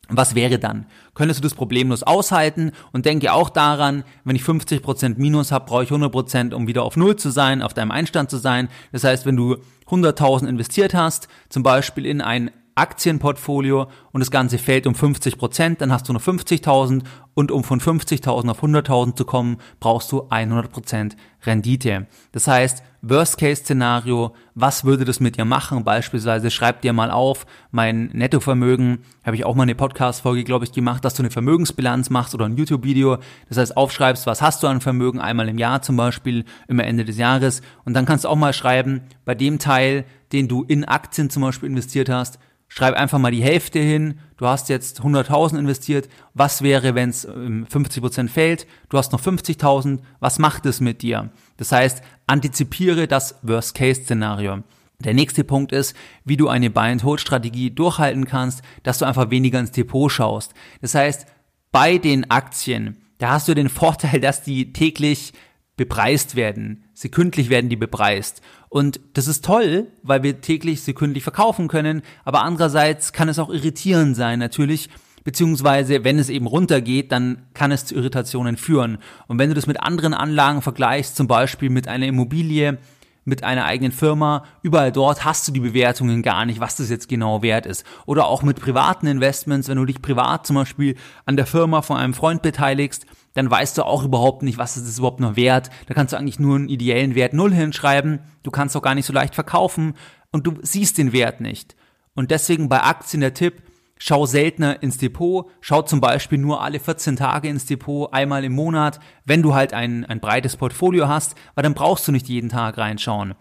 was 0.09 0.35
wäre 0.35 0.59
dann? 0.59 0.87
Könntest 1.14 1.38
du 1.38 1.44
das 1.44 1.55
problemlos 1.55 2.03
aushalten? 2.03 2.73
Und 2.90 3.07
denke 3.07 3.33
auch 3.33 3.49
daran, 3.49 4.03
wenn 4.25 4.35
ich 4.35 4.42
50% 4.42 5.18
Minus 5.18 5.53
habe, 5.53 5.66
brauche 5.66 5.85
ich 5.85 5.90
100%, 5.90 6.53
um 6.53 6.66
wieder 6.66 6.83
auf 6.83 6.97
Null 6.97 7.14
zu 7.14 7.31
sein, 7.31 7.62
auf 7.62 7.75
deinem 7.75 7.92
Einstand 7.92 8.29
zu 8.29 8.38
sein. 8.38 8.68
Das 8.90 9.05
heißt, 9.05 9.25
wenn 9.25 9.37
du 9.37 9.59
100.000 9.87 10.49
investiert 10.49 10.94
hast, 10.94 11.29
zum 11.51 11.62
Beispiel 11.62 12.07
in 12.07 12.21
ein 12.21 12.51
Aktienportfolio 12.78 13.88
und 14.12 14.20
das 14.20 14.30
Ganze 14.30 14.58
fällt 14.58 14.86
um 14.86 14.94
50 14.94 15.36
Prozent, 15.36 15.80
dann 15.80 15.92
hast 15.92 16.08
du 16.08 16.12
nur 16.12 16.22
50.000 16.22 17.02
und 17.34 17.52
um 17.52 17.62
von 17.62 17.80
50.000 17.80 18.50
auf 18.50 18.62
100.000 18.62 19.16
zu 19.16 19.24
kommen, 19.24 19.58
brauchst 19.80 20.10
du 20.10 20.26
100 20.28 20.72
Prozent 20.72 21.16
Rendite. 21.44 22.06
Das 22.32 22.48
heißt, 22.48 22.82
Worst-Case-Szenario, 23.02 24.34
was 24.56 24.84
würde 24.84 25.04
das 25.04 25.20
mit 25.20 25.36
dir 25.36 25.44
machen? 25.44 25.84
Beispielsweise 25.84 26.50
schreib 26.50 26.82
dir 26.82 26.92
mal 26.92 27.12
auf, 27.12 27.46
mein 27.70 28.06
Nettovermögen, 28.06 29.04
habe 29.24 29.36
ich 29.36 29.44
auch 29.44 29.54
mal 29.54 29.62
eine 29.62 29.76
Podcast-Folge, 29.76 30.42
glaube 30.42 30.64
ich, 30.64 30.72
gemacht, 30.72 31.04
dass 31.04 31.14
du 31.14 31.22
eine 31.22 31.30
Vermögensbilanz 31.30 32.10
machst 32.10 32.34
oder 32.34 32.46
ein 32.46 32.56
YouTube-Video. 32.56 33.18
Das 33.48 33.58
heißt, 33.58 33.76
aufschreibst, 33.76 34.26
was 34.26 34.42
hast 34.42 34.64
du 34.64 34.66
an 34.66 34.80
Vermögen, 34.80 35.20
einmal 35.20 35.48
im 35.48 35.58
Jahr 35.58 35.80
zum 35.80 35.96
Beispiel, 35.96 36.44
immer 36.66 36.84
Ende 36.84 37.04
des 37.04 37.18
Jahres. 37.18 37.62
Und 37.84 37.94
dann 37.94 38.04
kannst 38.04 38.24
du 38.24 38.28
auch 38.28 38.36
mal 38.36 38.52
schreiben, 38.52 39.02
bei 39.24 39.36
dem 39.36 39.60
Teil, 39.60 40.04
den 40.32 40.48
du 40.48 40.64
in 40.64 40.84
Aktien 40.84 41.30
zum 41.30 41.42
Beispiel 41.42 41.68
investiert 41.68 42.08
hast, 42.08 42.40
schreib 42.68 42.94
einfach 42.94 43.18
mal 43.18 43.33
die 43.33 43.42
Hälfte 43.42 43.78
hin, 43.78 44.20
du 44.37 44.46
hast 44.46 44.68
jetzt 44.68 45.00
100.000 45.00 45.59
investiert, 45.59 46.09
was 46.35 46.62
wäre, 46.62 46.94
wenn 46.94 47.11
es 47.11 47.26
50% 47.26 48.28
fällt, 48.28 48.66
du 48.88 48.98
hast 48.98 49.12
noch 49.12 49.20
50.000, 49.20 50.00
was 50.20 50.38
macht 50.38 50.66
es 50.66 50.81
mit 50.81 51.02
dir? 51.02 51.31
Das 51.57 51.72
heißt, 51.72 52.02
antizipiere 52.26 53.09
das 53.09 53.37
Worst-Case-Szenario. 53.42 54.62
Der 55.00 55.14
nächste 55.14 55.44
Punkt 55.44 55.72
ist, 55.72 55.96
wie 56.24 56.37
du 56.37 56.48
eine 56.48 56.70
Buy-and-Hold-Strategie 56.70 57.70
durchhalten 57.70 58.26
kannst, 58.26 58.62
dass 58.83 58.98
du 58.98 59.04
einfach 59.04 59.31
weniger 59.31 59.61
ins 59.61 59.70
Depot 59.70 60.11
schaust. 60.11 60.54
Das 60.81 60.94
heißt, 60.94 61.26
bei 61.70 61.98
den 61.98 62.31
Aktien, 62.31 62.96
da 63.18 63.31
hast 63.33 63.48
du 63.48 63.54
den 63.54 63.68
Vorteil, 63.68 64.20
dass 64.20 64.42
die 64.42 64.72
täglich 64.72 65.33
bepreist 65.78 66.36
werden. 66.36 66.84
Sekündlich 66.92 67.48
werden 67.48 67.70
die 67.70 67.76
bepreist. 67.76 68.42
Und 68.68 69.00
das 69.14 69.26
ist 69.26 69.44
toll, 69.44 69.86
weil 70.02 70.22
wir 70.22 70.42
täglich 70.42 70.82
sekündlich 70.82 71.22
verkaufen 71.22 71.68
können, 71.68 72.02
aber 72.24 72.42
andererseits 72.42 73.14
kann 73.14 73.30
es 73.30 73.38
auch 73.38 73.48
irritierend 73.48 74.14
sein, 74.14 74.38
natürlich, 74.38 74.90
beziehungsweise 75.24 76.04
wenn 76.04 76.18
es 76.18 76.28
eben 76.28 76.46
runtergeht, 76.46 77.12
dann 77.12 77.46
kann 77.54 77.72
es 77.72 77.86
zu 77.86 77.94
Irritationen 77.94 78.58
führen. 78.58 78.98
Und 79.26 79.38
wenn 79.38 79.48
du 79.48 79.54
das 79.54 79.66
mit 79.66 79.80
anderen 79.80 80.12
Anlagen 80.12 80.60
vergleichst, 80.60 81.16
zum 81.16 81.28
Beispiel 81.28 81.70
mit 81.70 81.88
einer 81.88 82.06
Immobilie, 82.06 82.76
mit 83.24 83.44
einer 83.44 83.64
eigenen 83.66 83.92
Firma, 83.92 84.44
überall 84.62 84.90
dort 84.90 85.24
hast 85.24 85.46
du 85.46 85.52
die 85.52 85.60
Bewertungen 85.60 86.22
gar 86.22 86.44
nicht, 86.46 86.60
was 86.60 86.76
das 86.76 86.90
jetzt 86.90 87.08
genau 87.08 87.42
wert 87.42 87.66
ist. 87.66 87.84
Oder 88.06 88.26
auch 88.26 88.42
mit 88.42 88.58
privaten 88.58 89.06
Investments, 89.06 89.68
wenn 89.68 89.76
du 89.76 89.84
dich 89.84 90.02
privat 90.02 90.46
zum 90.46 90.56
Beispiel 90.56 90.96
an 91.26 91.36
der 91.36 91.46
Firma 91.46 91.82
von 91.82 91.98
einem 91.98 92.14
Freund 92.14 92.42
beteiligst, 92.42 93.06
dann 93.38 93.53
weißt 93.53 93.79
du 93.79 93.85
auch 93.85 94.03
überhaupt 94.03 94.42
nicht, 94.42 94.59
was 94.59 94.77
ist 94.77 94.88
es 94.88 94.98
überhaupt 94.98 95.20
noch 95.20 95.37
wert. 95.37 95.70
Da 95.87 95.94
kannst 95.94 96.12
du 96.12 96.16
eigentlich 96.16 96.40
nur 96.40 96.57
einen 96.57 96.68
ideellen 96.68 97.14
Wert 97.14 97.35
Null 97.35 97.55
hinschreiben. 97.55 98.18
Du 98.42 98.51
kannst 98.51 98.77
auch 98.77 98.83
gar 98.83 98.96
nicht 98.96 99.07
so 99.07 99.12
leicht 99.12 99.37
verkaufen 99.37 99.94
und 100.33 100.44
du 100.44 100.59
siehst 100.62 100.98
den 100.98 101.12
Wert 101.12 101.40
nicht. 101.40 101.77
Und 102.16 102.33
deswegen 102.33 102.68
bei 102.68 102.83
Aktien 102.83 103.20
der 103.20 103.35
Tipp, 103.35 103.62
schau 103.96 104.27
seltener 104.27 104.83
ins 104.83 104.98
Depot, 104.98 105.46
schau 105.61 105.83
zum 105.83 106.01
Beispiel 106.01 106.38
nur 106.38 106.62
alle 106.62 106.81
14 106.81 107.14
Tage 107.14 107.46
ins 107.46 107.64
Depot, 107.64 108.12
einmal 108.12 108.42
im 108.42 108.55
Monat, 108.55 108.98
wenn 109.24 109.40
du 109.40 109.55
halt 109.55 109.72
ein, 109.72 110.05
ein 110.05 110.18
breites 110.18 110.57
Portfolio 110.57 111.07
hast, 111.07 111.37
weil 111.55 111.62
dann 111.62 111.74
brauchst 111.74 112.09
du 112.09 112.12
nicht 112.12 112.29
jeden 112.29 112.48
Tag 112.48 112.77
reinschauen. 112.77 113.37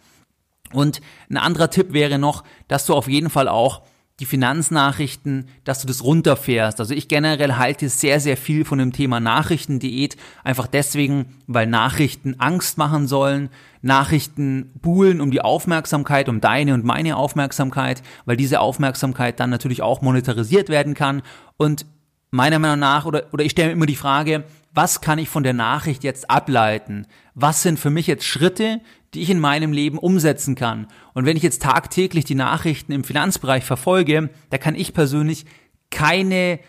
Und 0.73 1.01
ein 1.27 1.37
anderer 1.37 1.71
Tipp 1.71 1.91
wäre 1.91 2.19
noch, 2.19 2.43
dass 2.67 2.85
du 2.85 2.93
auf 2.93 3.07
jeden 3.07 3.31
Fall 3.31 3.47
auch 3.47 3.81
die 4.19 4.25
Finanznachrichten, 4.25 5.47
dass 5.63 5.81
du 5.81 5.87
das 5.87 6.03
runterfährst. 6.03 6.79
Also 6.79 6.95
ich 6.95 7.07
generell 7.07 7.53
halte 7.53 7.87
sehr, 7.87 8.19
sehr 8.19 8.35
viel 8.35 8.65
von 8.65 8.79
dem 8.79 8.91
Thema 8.91 9.19
Nachrichtendiät, 9.19 10.17
einfach 10.43 10.65
deswegen, 10.65 11.35
weil 11.45 11.67
Nachrichten 11.67 12.35
Angst 12.39 12.79
machen 12.79 13.07
sollen, 13.07 13.49
Nachrichten 13.83 14.71
buhlen 14.81 15.21
um 15.21 15.29
die 15.29 15.41
Aufmerksamkeit, 15.41 16.29
um 16.29 16.41
deine 16.41 16.73
und 16.73 16.83
meine 16.83 17.15
Aufmerksamkeit, 17.15 18.01
weil 18.25 18.37
diese 18.37 18.59
Aufmerksamkeit 18.59 19.39
dann 19.39 19.51
natürlich 19.51 19.83
auch 19.83 20.01
monetarisiert 20.01 20.69
werden 20.69 20.95
kann. 20.95 21.21
Und 21.57 21.85
meiner 22.31 22.57
Meinung 22.57 22.79
nach, 22.79 23.05
oder, 23.05 23.25
oder 23.31 23.45
ich 23.45 23.51
stelle 23.51 23.69
mir 23.69 23.73
immer 23.73 23.85
die 23.85 23.95
Frage, 23.95 24.45
was 24.73 25.01
kann 25.01 25.19
ich 25.19 25.29
von 25.29 25.43
der 25.43 25.53
Nachricht 25.53 26.03
jetzt 26.03 26.29
ableiten? 26.29 27.07
Was 27.33 27.63
sind 27.63 27.79
für 27.79 27.89
mich 27.89 28.07
jetzt 28.07 28.25
Schritte, 28.25 28.81
die 29.13 29.21
ich 29.21 29.29
in 29.29 29.39
meinem 29.39 29.71
Leben 29.71 29.97
umsetzen 29.97 30.55
kann. 30.55 30.87
Und 31.13 31.25
wenn 31.25 31.37
ich 31.37 31.43
jetzt 31.43 31.61
tagtäglich 31.61 32.25
die 32.25 32.35
Nachrichten 32.35 32.91
im 32.91 33.03
Finanzbereich 33.03 33.63
verfolge, 33.63 34.29
da 34.49 34.57
kann 34.57 34.75
ich 34.75 34.93
persönlich 34.93 35.45
keine 35.89 36.59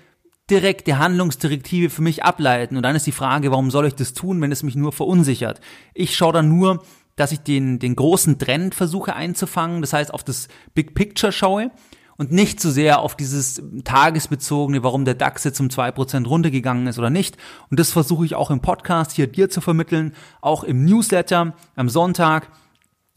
direkte 0.51 0.98
Handlungsdirektive 0.98 1.90
für 1.90 2.03
mich 2.03 2.24
ableiten. 2.24 2.77
Und 2.77 2.83
dann 2.83 2.96
ist 2.96 3.07
die 3.07 3.12
Frage, 3.12 3.51
warum 3.51 3.70
soll 3.70 3.87
ich 3.87 3.94
das 3.94 4.14
tun, 4.14 4.40
wenn 4.40 4.53
es 4.53 4.62
mich 4.62 4.77
nur 4.77 4.92
verunsichert? 4.92 5.61
Ich 5.94 6.16
schaue 6.16 6.33
dann 6.33 6.48
nur, 6.48 6.83
dass 7.16 7.33
ich 7.33 7.40
den, 7.40 7.79
den 7.79 7.96
großen 7.96 8.38
Trend 8.38 8.74
versuche 8.74 9.14
einzufangen, 9.14 9.81
das 9.81 9.92
heißt 9.92 10.14
auf 10.14 10.24
das 10.24 10.48
Big 10.74 10.94
Picture 10.94 11.33
schaue 11.33 11.70
und 12.18 12.33
nicht 12.33 12.61
zu 12.61 12.68
so 12.68 12.74
sehr 12.74 12.98
auf 12.98 13.16
dieses 13.16 13.62
tagesbezogene, 13.85 14.83
warum 14.83 15.04
der 15.04 15.14
DAX 15.14 15.44
jetzt 15.44 15.61
um 15.61 15.70
zwei 15.70 15.92
Prozent 15.92 16.28
runtergegangen 16.28 16.88
ist 16.88 16.98
oder 16.98 17.11
nicht. 17.11 17.38
Und 17.70 17.81
das 17.81 17.90
versuche 17.90 18.26
ich 18.26 18.35
auch 18.35 18.50
im 18.50 18.61
Podcast 18.61 19.12
hier 19.12 19.28
dir 19.28 19.48
zu 19.48 19.61
vermitteln, 19.61 20.14
auch 20.42 20.64
im 20.64 20.85
Newsletter 20.85 21.54
am 21.76 21.88
Sonntag. 21.88 22.50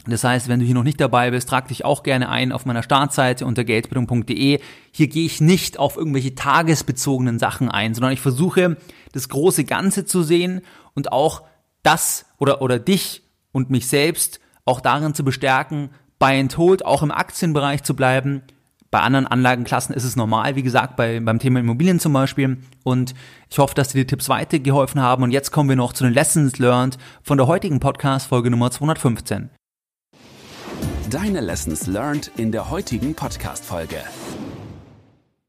Das 0.05 0.23
heißt, 0.23 0.47
wenn 0.47 0.59
du 0.59 0.65
hier 0.65 0.75
noch 0.75 0.83
nicht 0.83 1.01
dabei 1.01 1.31
bist, 1.31 1.49
trag 1.49 1.67
dich 1.67 1.83
auch 1.83 2.03
gerne 2.03 2.29
ein 2.29 2.51
auf 2.51 2.65
meiner 2.65 2.83
Startseite 2.83 3.45
unter 3.45 3.63
geldbildung.de. 3.63 4.59
Hier 4.91 5.07
gehe 5.07 5.25
ich 5.25 5.41
nicht 5.41 5.79
auf 5.79 5.97
irgendwelche 5.97 6.35
tagesbezogenen 6.35 7.39
Sachen 7.39 7.69
ein, 7.69 7.93
sondern 7.93 8.13
ich 8.13 8.21
versuche 8.21 8.77
das 9.13 9.29
große 9.29 9.63
Ganze 9.63 10.05
zu 10.05 10.23
sehen 10.23 10.61
und 10.93 11.11
auch 11.11 11.43
das 11.83 12.25
oder, 12.37 12.61
oder 12.61 12.77
dich 12.77 13.23
und 13.51 13.71
mich 13.71 13.87
selbst 13.87 14.39
auch 14.63 14.79
darin 14.79 15.15
zu 15.15 15.23
bestärken, 15.23 15.89
Buy 16.19 16.39
and 16.39 16.55
Hold 16.57 16.85
auch 16.85 17.01
im 17.01 17.11
Aktienbereich 17.11 17.81
zu 17.83 17.95
bleiben. 17.95 18.43
Bei 18.91 18.99
anderen 18.99 19.25
Anlagenklassen 19.25 19.95
ist 19.95 20.03
es 20.03 20.17
normal, 20.17 20.57
wie 20.57 20.63
gesagt, 20.63 20.97
bei, 20.97 21.21
beim 21.21 21.39
Thema 21.39 21.61
Immobilien 21.61 22.01
zum 22.01 22.11
Beispiel. 22.11 22.57
Und 22.83 23.13
ich 23.49 23.57
hoffe, 23.57 23.73
dass 23.73 23.87
dir 23.87 23.99
die 23.99 24.07
Tipps 24.07 24.27
weitergeholfen 24.27 25.01
haben. 25.01 25.23
Und 25.23 25.31
jetzt 25.31 25.51
kommen 25.51 25.69
wir 25.69 25.77
noch 25.77 25.93
zu 25.93 26.03
den 26.03 26.13
Lessons 26.13 26.59
Learned 26.59 26.97
von 27.23 27.37
der 27.37 27.47
heutigen 27.47 27.79
Podcast-Folge 27.79 28.51
Nummer 28.51 28.69
215. 28.69 29.49
Deine 31.09 31.39
Lessons 31.39 31.87
Learned 31.87 32.31
in 32.35 32.51
der 32.51 32.69
heutigen 32.69 33.15
Podcast-Folge. 33.15 34.03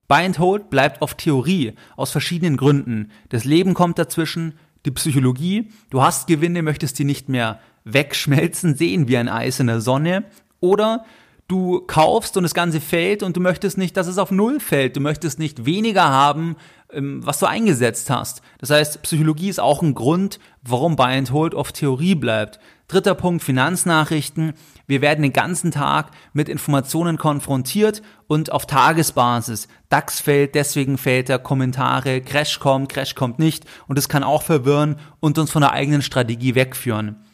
Buy 0.07 0.25
and 0.25 0.39
Hold 0.39 0.71
bleibt 0.71 1.03
auf 1.03 1.15
Theorie 1.15 1.73
aus 1.97 2.13
verschiedenen 2.13 2.57
Gründen. 2.57 3.11
Das 3.31 3.45
Leben 3.45 3.75
kommt 3.75 3.99
dazwischen, 3.99 4.55
die 4.87 4.93
Psychologie, 4.93 5.69
du 5.91 6.01
hast 6.01 6.29
Gewinne, 6.29 6.63
möchtest 6.63 6.97
die 7.01 7.05
nicht 7.05 7.29
mehr 7.29 7.59
wegschmelzen 7.83 8.77
sehen 8.77 9.09
wie 9.09 9.17
ein 9.17 9.29
Eis 9.29 9.59
in 9.59 9.67
der 9.67 9.81
Sonne 9.81 10.27
oder 10.61 11.05
du 11.49 11.81
kaufst 11.81 12.37
und 12.37 12.43
das 12.45 12.55
Ganze 12.55 12.81
fällt 12.81 13.23
und 13.23 13.37
du 13.37 13.41
möchtest 13.41 13.79
nicht, 13.79 13.97
dass 13.97 14.07
es 14.07 14.19
auf 14.19 14.31
Null 14.31 14.61
fällt. 14.61 14.97
Du 14.97 15.01
möchtest 15.01 15.39
nicht 15.39 15.67
weniger 15.67 16.09
haben, 16.09 16.57
ähm, 16.93 17.21
was 17.25 17.39
du 17.39 17.47
eingesetzt 17.47 18.11
hast. 18.11 18.43
Das 18.59 18.71
heißt, 18.71 19.03
Psychologie 19.03 19.49
ist 19.49 19.61
auch 19.61 19.83
ein 19.83 19.95
Grund, 19.95 20.39
warum 20.63 20.97
Buy 20.97 21.17
and 21.17 21.33
Hold 21.33 21.55
auf 21.55 21.73
Theorie 21.73 22.15
bleibt. 22.15 22.59
Dritter 22.89 23.15
Punkt, 23.15 23.43
Finanznachrichten. 23.43 24.53
Wir 24.87 25.01
werden 25.01 25.23
den 25.23 25.33
ganzen 25.33 25.71
Tag 25.71 26.11
mit 26.35 26.49
Informationen 26.49 27.17
konfrontiert 27.17 28.03
und 28.27 28.53
auf 28.53 28.67
Tagesbasis. 28.67 29.69
DAX 29.89 30.21
fällt, 30.21 30.55
deswegen 30.55 30.99
fällt 30.99 31.31
er, 31.31 31.39
Kommentare, 31.39 32.21
Crash 32.21 32.61
kommt, 32.61 32.91
Crash 32.91 33.15
kommt 33.15 33.39
nicht 33.39 33.65
und 33.89 33.99
es 33.99 34.09
kann 34.11 34.23
auch 34.23 34.43
verwirren 34.43 34.97
und 35.21 35.39
uns 35.39 35.51
von 35.51 35.63
der 35.63 35.73
eigenen 35.73 36.03
Strategie 36.03 36.55
wegführen. 36.55 37.25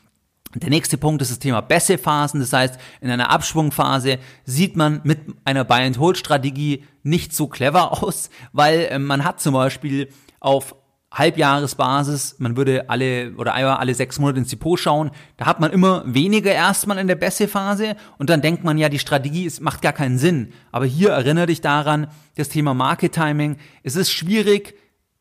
Der 0.55 0.71
nächste 0.71 0.97
Punkt 0.97 1.21
ist 1.21 1.31
das 1.31 1.39
Thema 1.39 1.61
Bässe-Phasen. 1.61 2.41
Das 2.41 2.53
heißt, 2.53 2.79
in 3.01 3.11
einer 3.11 3.31
Abschwungphase 3.31 4.19
sieht 4.45 4.77
man 4.77 5.01
mit 5.05 5.21
einer 5.45 5.65
Buy-and-Hold-Strategie 5.65 6.85
nicht 7.03 7.35
so 7.35 7.49
clever 7.49 8.03
aus, 8.03 8.31
weil 8.53 8.89
äh, 8.91 8.99
man 8.99 9.25
hat 9.25 9.41
zum 9.41 9.55
Beispiel 9.55 10.09
auf 10.41 10.75
Halbjahresbasis, 11.11 12.37
man 12.39 12.57
würde 12.57 12.91
alle 12.91 13.33
oder 13.37 13.55
einmal 13.55 13.79
alle 13.79 13.95
sechs 13.95 14.19
Monate 14.19 14.41
ins 14.41 14.51
Depot 14.51 14.79
schauen, 14.79 15.11
da 15.39 15.47
hat 15.47 15.59
man 15.59 15.73
immer 15.73 16.03
weniger 16.07 16.53
erstmal 16.53 16.99
in 16.99 17.07
der 17.09 17.15
Bässe-Phase 17.15 17.97
und 18.19 18.29
dann 18.29 18.43
denkt 18.43 18.63
man 18.63 18.77
ja, 18.77 18.91
die 18.91 18.99
Strategie 18.99 19.45
ist, 19.45 19.63
macht 19.63 19.81
gar 19.81 19.95
keinen 19.95 20.19
Sinn. 20.19 20.53
Aber 20.71 20.85
hier 20.85 21.11
erinnere 21.11 21.47
dich 21.47 21.63
daran, 21.63 22.09
das 22.37 22.51
Thema 22.51 22.75
Market 22.75 23.13
Timing, 23.13 23.57
es 23.83 23.97
ist 23.97 24.13
schwierig, 24.13 24.75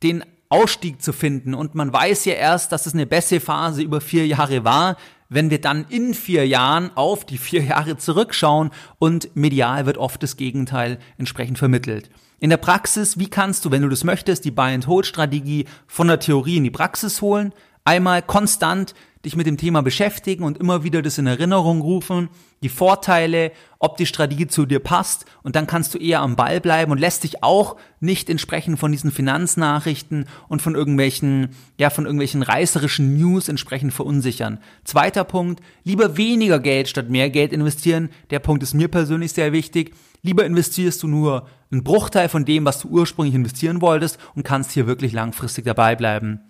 den 0.03 0.25
Ausstieg 0.49 1.01
zu 1.01 1.13
finden 1.13 1.53
und 1.53 1.73
man 1.73 1.91
weiß 1.91 2.25
ja 2.25 2.33
erst, 2.33 2.71
dass 2.73 2.85
es 2.85 2.93
eine 2.93 3.05
Bässe-Phase 3.05 3.81
über 3.81 4.01
vier 4.01 4.27
Jahre 4.27 4.65
war, 4.65 4.97
wenn 5.29 5.49
wir 5.49 5.61
dann 5.61 5.85
in 5.89 6.13
vier 6.13 6.47
Jahren 6.47 6.91
auf 6.95 7.25
die 7.25 7.37
vier 7.37 7.63
Jahre 7.63 7.97
zurückschauen 7.97 8.71
und 8.99 9.35
medial 9.35 9.85
wird 9.85 9.97
oft 9.97 10.21
das 10.23 10.37
Gegenteil 10.37 10.99
entsprechend 11.17 11.57
vermittelt. 11.57 12.09
In 12.39 12.49
der 12.49 12.57
Praxis, 12.57 13.17
wie 13.17 13.29
kannst 13.29 13.65
du, 13.65 13.71
wenn 13.71 13.81
du 13.81 13.89
das 13.89 14.03
möchtest, 14.03 14.45
die 14.45 14.51
Buy-and-Hold-Strategie 14.51 15.65
von 15.87 16.07
der 16.07 16.19
Theorie 16.19 16.57
in 16.57 16.63
die 16.63 16.71
Praxis 16.71 17.21
holen? 17.21 17.51
Einmal 17.83 18.21
konstant 18.21 18.93
dich 19.25 19.35
mit 19.35 19.47
dem 19.47 19.57
Thema 19.57 19.81
beschäftigen 19.81 20.43
und 20.43 20.57
immer 20.57 20.83
wieder 20.83 21.01
das 21.01 21.17
in 21.17 21.27
Erinnerung 21.27 21.81
rufen, 21.81 22.29
die 22.63 22.69
Vorteile, 22.69 23.51
ob 23.79 23.97
die 23.97 24.05
Strategie 24.05 24.47
zu 24.47 24.65
dir 24.65 24.79
passt 24.79 25.25
und 25.43 25.55
dann 25.55 25.67
kannst 25.67 25.93
du 25.93 25.97
eher 25.99 26.21
am 26.21 26.35
Ball 26.35 26.59
bleiben 26.59 26.91
und 26.91 26.97
lässt 26.97 27.23
dich 27.23 27.43
auch 27.43 27.75
nicht 27.99 28.29
entsprechend 28.29 28.79
von 28.79 28.91
diesen 28.91 29.11
Finanznachrichten 29.11 30.25
und 30.47 30.61
von 30.61 30.75
irgendwelchen, 30.75 31.49
ja, 31.77 31.89
von 31.89 32.05
irgendwelchen 32.05 32.41
reißerischen 32.41 33.17
News 33.17 33.47
entsprechend 33.49 33.93
verunsichern. 33.93 34.59
Zweiter 34.83 35.23
Punkt, 35.23 35.61
lieber 35.83 36.17
weniger 36.17 36.59
Geld 36.59 36.87
statt 36.87 37.09
mehr 37.09 37.29
Geld 37.29 37.53
investieren. 37.53 38.09
Der 38.31 38.39
Punkt 38.39 38.63
ist 38.63 38.73
mir 38.73 38.87
persönlich 38.87 39.33
sehr 39.33 39.53
wichtig. 39.53 39.93
Lieber 40.23 40.45
investierst 40.45 41.03
du 41.03 41.07
nur 41.07 41.47
einen 41.71 41.83
Bruchteil 41.83 42.29
von 42.29 42.45
dem, 42.45 42.65
was 42.65 42.79
du 42.79 42.87
ursprünglich 42.87 43.35
investieren 43.35 43.81
wolltest 43.81 44.17
und 44.35 44.43
kannst 44.43 44.71
hier 44.71 44.87
wirklich 44.87 45.13
langfristig 45.13 45.65
dabei 45.65 45.95
bleiben. 45.95 46.41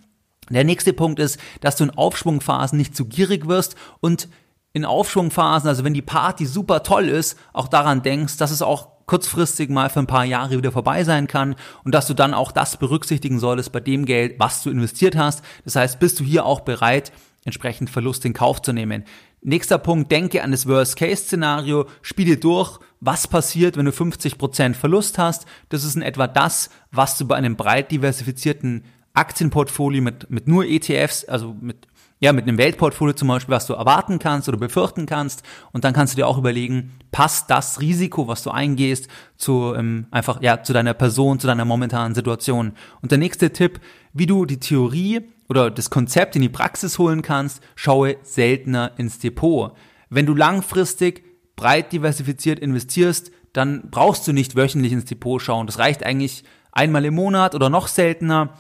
Der 0.49 0.63
nächste 0.63 0.93
Punkt 0.93 1.19
ist, 1.19 1.39
dass 1.61 1.75
du 1.75 1.83
in 1.83 1.91
Aufschwungphasen 1.91 2.77
nicht 2.77 2.95
zu 2.95 3.05
gierig 3.05 3.47
wirst 3.47 3.75
und 3.99 4.29
in 4.73 4.85
Aufschwungphasen, 4.85 5.67
also 5.67 5.83
wenn 5.83 5.93
die 5.93 6.01
Party 6.01 6.45
super 6.45 6.83
toll 6.83 7.05
ist, 7.09 7.37
auch 7.53 7.67
daran 7.67 8.03
denkst, 8.03 8.37
dass 8.37 8.51
es 8.51 8.61
auch 8.61 8.89
kurzfristig 9.07 9.69
mal 9.69 9.89
für 9.89 9.99
ein 9.99 10.07
paar 10.07 10.25
Jahre 10.25 10.57
wieder 10.57 10.71
vorbei 10.71 11.03
sein 11.03 11.27
kann 11.27 11.55
und 11.83 11.95
dass 11.95 12.07
du 12.07 12.13
dann 12.13 12.33
auch 12.33 12.51
das 12.51 12.77
berücksichtigen 12.77 13.39
solltest 13.39 13.71
bei 13.71 13.79
dem 13.79 14.05
Geld, 14.05 14.35
was 14.37 14.63
du 14.63 14.69
investiert 14.69 15.15
hast. 15.15 15.43
Das 15.63 15.75
heißt, 15.75 15.99
bist 15.99 16.19
du 16.19 16.23
hier 16.23 16.45
auch 16.45 16.59
bereit, 16.59 17.11
entsprechend 17.45 17.89
Verlust 17.89 18.25
in 18.25 18.33
Kauf 18.33 18.61
zu 18.61 18.73
nehmen. 18.73 19.05
Nächster 19.41 19.77
Punkt, 19.77 20.11
denke 20.11 20.43
an 20.43 20.51
das 20.51 20.67
Worst-Case-Szenario, 20.67 21.87
spiele 22.01 22.37
durch, 22.37 22.79
was 22.99 23.27
passiert, 23.27 23.77
wenn 23.77 23.85
du 23.85 23.91
50% 23.91 24.73
Verlust 24.73 25.17
hast. 25.17 25.45
Das 25.69 25.85
ist 25.85 25.95
in 25.95 26.01
etwa 26.01 26.27
das, 26.27 26.69
was 26.91 27.17
du 27.17 27.25
bei 27.25 27.35
einem 27.35 27.55
breit 27.55 27.91
diversifizierten 27.91 28.83
Aktienportfolio 29.17 30.01
mit, 30.01 30.29
mit 30.29 30.47
nur 30.47 30.65
ETFs, 30.65 31.25
also 31.25 31.55
mit, 31.59 31.87
ja, 32.19 32.33
mit 32.33 32.47
einem 32.47 32.57
Weltportfolio 32.57 33.13
zum 33.13 33.27
Beispiel, 33.27 33.53
was 33.53 33.67
du 33.67 33.73
erwarten 33.73 34.19
kannst 34.19 34.47
oder 34.47 34.57
befürchten 34.57 35.05
kannst. 35.05 35.43
Und 35.71 35.83
dann 35.83 35.93
kannst 35.93 36.13
du 36.13 36.17
dir 36.17 36.27
auch 36.27 36.37
überlegen, 36.37 36.93
passt 37.11 37.49
das 37.49 37.81
Risiko, 37.81 38.27
was 38.27 38.43
du 38.43 38.51
eingehst, 38.51 39.07
zu, 39.35 39.73
ähm, 39.75 40.07
einfach, 40.11 40.41
ja, 40.41 40.63
zu 40.63 40.73
deiner 40.73 40.93
Person, 40.93 41.39
zu 41.39 41.47
deiner 41.47 41.65
momentanen 41.65 42.15
Situation. 42.15 42.73
Und 43.01 43.11
der 43.11 43.17
nächste 43.17 43.51
Tipp, 43.51 43.79
wie 44.13 44.25
du 44.25 44.45
die 44.45 44.59
Theorie 44.59 45.21
oder 45.49 45.71
das 45.71 45.89
Konzept 45.89 46.35
in 46.35 46.41
die 46.41 46.49
Praxis 46.49 46.97
holen 46.99 47.21
kannst, 47.21 47.61
schaue 47.75 48.17
seltener 48.23 48.91
ins 48.97 49.19
Depot. 49.19 49.73
Wenn 50.09 50.25
du 50.25 50.35
langfristig 50.35 51.23
breit 51.55 51.91
diversifiziert 51.91 52.59
investierst, 52.59 53.31
dann 53.53 53.89
brauchst 53.89 54.27
du 54.27 54.33
nicht 54.33 54.55
wöchentlich 54.55 54.93
ins 54.93 55.05
Depot 55.05 55.41
schauen. 55.41 55.67
Das 55.67 55.79
reicht 55.79 56.03
eigentlich 56.03 56.43
einmal 56.71 57.05
im 57.05 57.15
Monat 57.15 57.55
oder 57.55 57.69
noch 57.69 57.87
seltener 57.87 58.53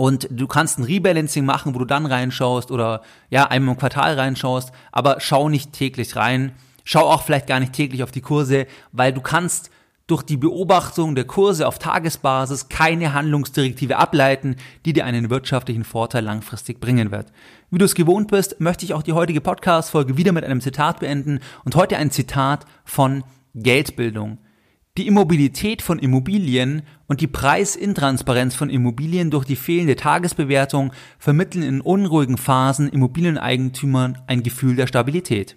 und 0.00 0.28
du 0.30 0.46
kannst 0.46 0.78
ein 0.78 0.84
Rebalancing 0.84 1.44
machen, 1.44 1.74
wo 1.74 1.78
du 1.78 1.84
dann 1.84 2.06
reinschaust 2.06 2.70
oder 2.70 3.02
ja, 3.28 3.48
einmal 3.48 3.74
im 3.74 3.78
Quartal 3.78 4.14
reinschaust, 4.14 4.72
aber 4.92 5.20
schau 5.20 5.50
nicht 5.50 5.74
täglich 5.74 6.16
rein. 6.16 6.52
Schau 6.84 7.00
auch 7.00 7.22
vielleicht 7.22 7.46
gar 7.46 7.60
nicht 7.60 7.74
täglich 7.74 8.02
auf 8.02 8.10
die 8.10 8.22
Kurse, 8.22 8.66
weil 8.92 9.12
du 9.12 9.20
kannst 9.20 9.70
durch 10.06 10.22
die 10.22 10.38
Beobachtung 10.38 11.14
der 11.16 11.26
Kurse 11.26 11.68
auf 11.68 11.78
Tagesbasis 11.78 12.70
keine 12.70 13.12
Handlungsdirektive 13.12 13.98
ableiten, 13.98 14.56
die 14.86 14.94
dir 14.94 15.04
einen 15.04 15.28
wirtschaftlichen 15.28 15.84
Vorteil 15.84 16.24
langfristig 16.24 16.80
bringen 16.80 17.10
wird. 17.10 17.26
Wie 17.70 17.76
du 17.76 17.84
es 17.84 17.94
gewohnt 17.94 18.30
bist, 18.30 18.58
möchte 18.58 18.86
ich 18.86 18.94
auch 18.94 19.02
die 19.02 19.12
heutige 19.12 19.42
Podcast-Folge 19.42 20.16
wieder 20.16 20.32
mit 20.32 20.44
einem 20.44 20.62
Zitat 20.62 21.00
beenden 21.00 21.40
und 21.66 21.76
heute 21.76 21.98
ein 21.98 22.10
Zitat 22.10 22.64
von 22.86 23.22
Geldbildung. 23.54 24.38
Die 24.98 25.06
Immobilität 25.06 25.82
von 25.82 26.00
Immobilien 26.00 26.82
und 27.06 27.20
die 27.20 27.28
Preisintransparenz 27.28 28.56
von 28.56 28.70
Immobilien 28.70 29.30
durch 29.30 29.44
die 29.44 29.54
fehlende 29.56 29.96
Tagesbewertung 29.96 30.92
vermitteln 31.18 31.62
in 31.62 31.80
unruhigen 31.80 32.36
Phasen 32.36 32.88
Immobilieneigentümern 32.88 34.18
ein 34.26 34.42
Gefühl 34.42 34.74
der 34.74 34.88
Stabilität. 34.88 35.56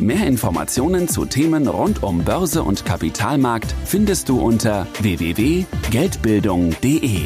Mehr 0.00 0.26
Informationen 0.26 1.06
zu 1.06 1.26
Themen 1.26 1.68
rund 1.68 2.02
um 2.02 2.24
Börse 2.24 2.64
und 2.64 2.84
Kapitalmarkt 2.84 3.72
findest 3.84 4.28
du 4.28 4.40
unter 4.40 4.88
www.geldbildung.de. 5.00 7.20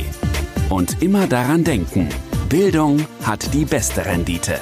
Und 0.68 1.02
immer 1.02 1.26
daran 1.26 1.64
denken, 1.64 2.11
Bildung 2.50 3.07
hat 3.22 3.55
die 3.55 3.64
beste 3.64 4.05
Rendite. 4.05 4.61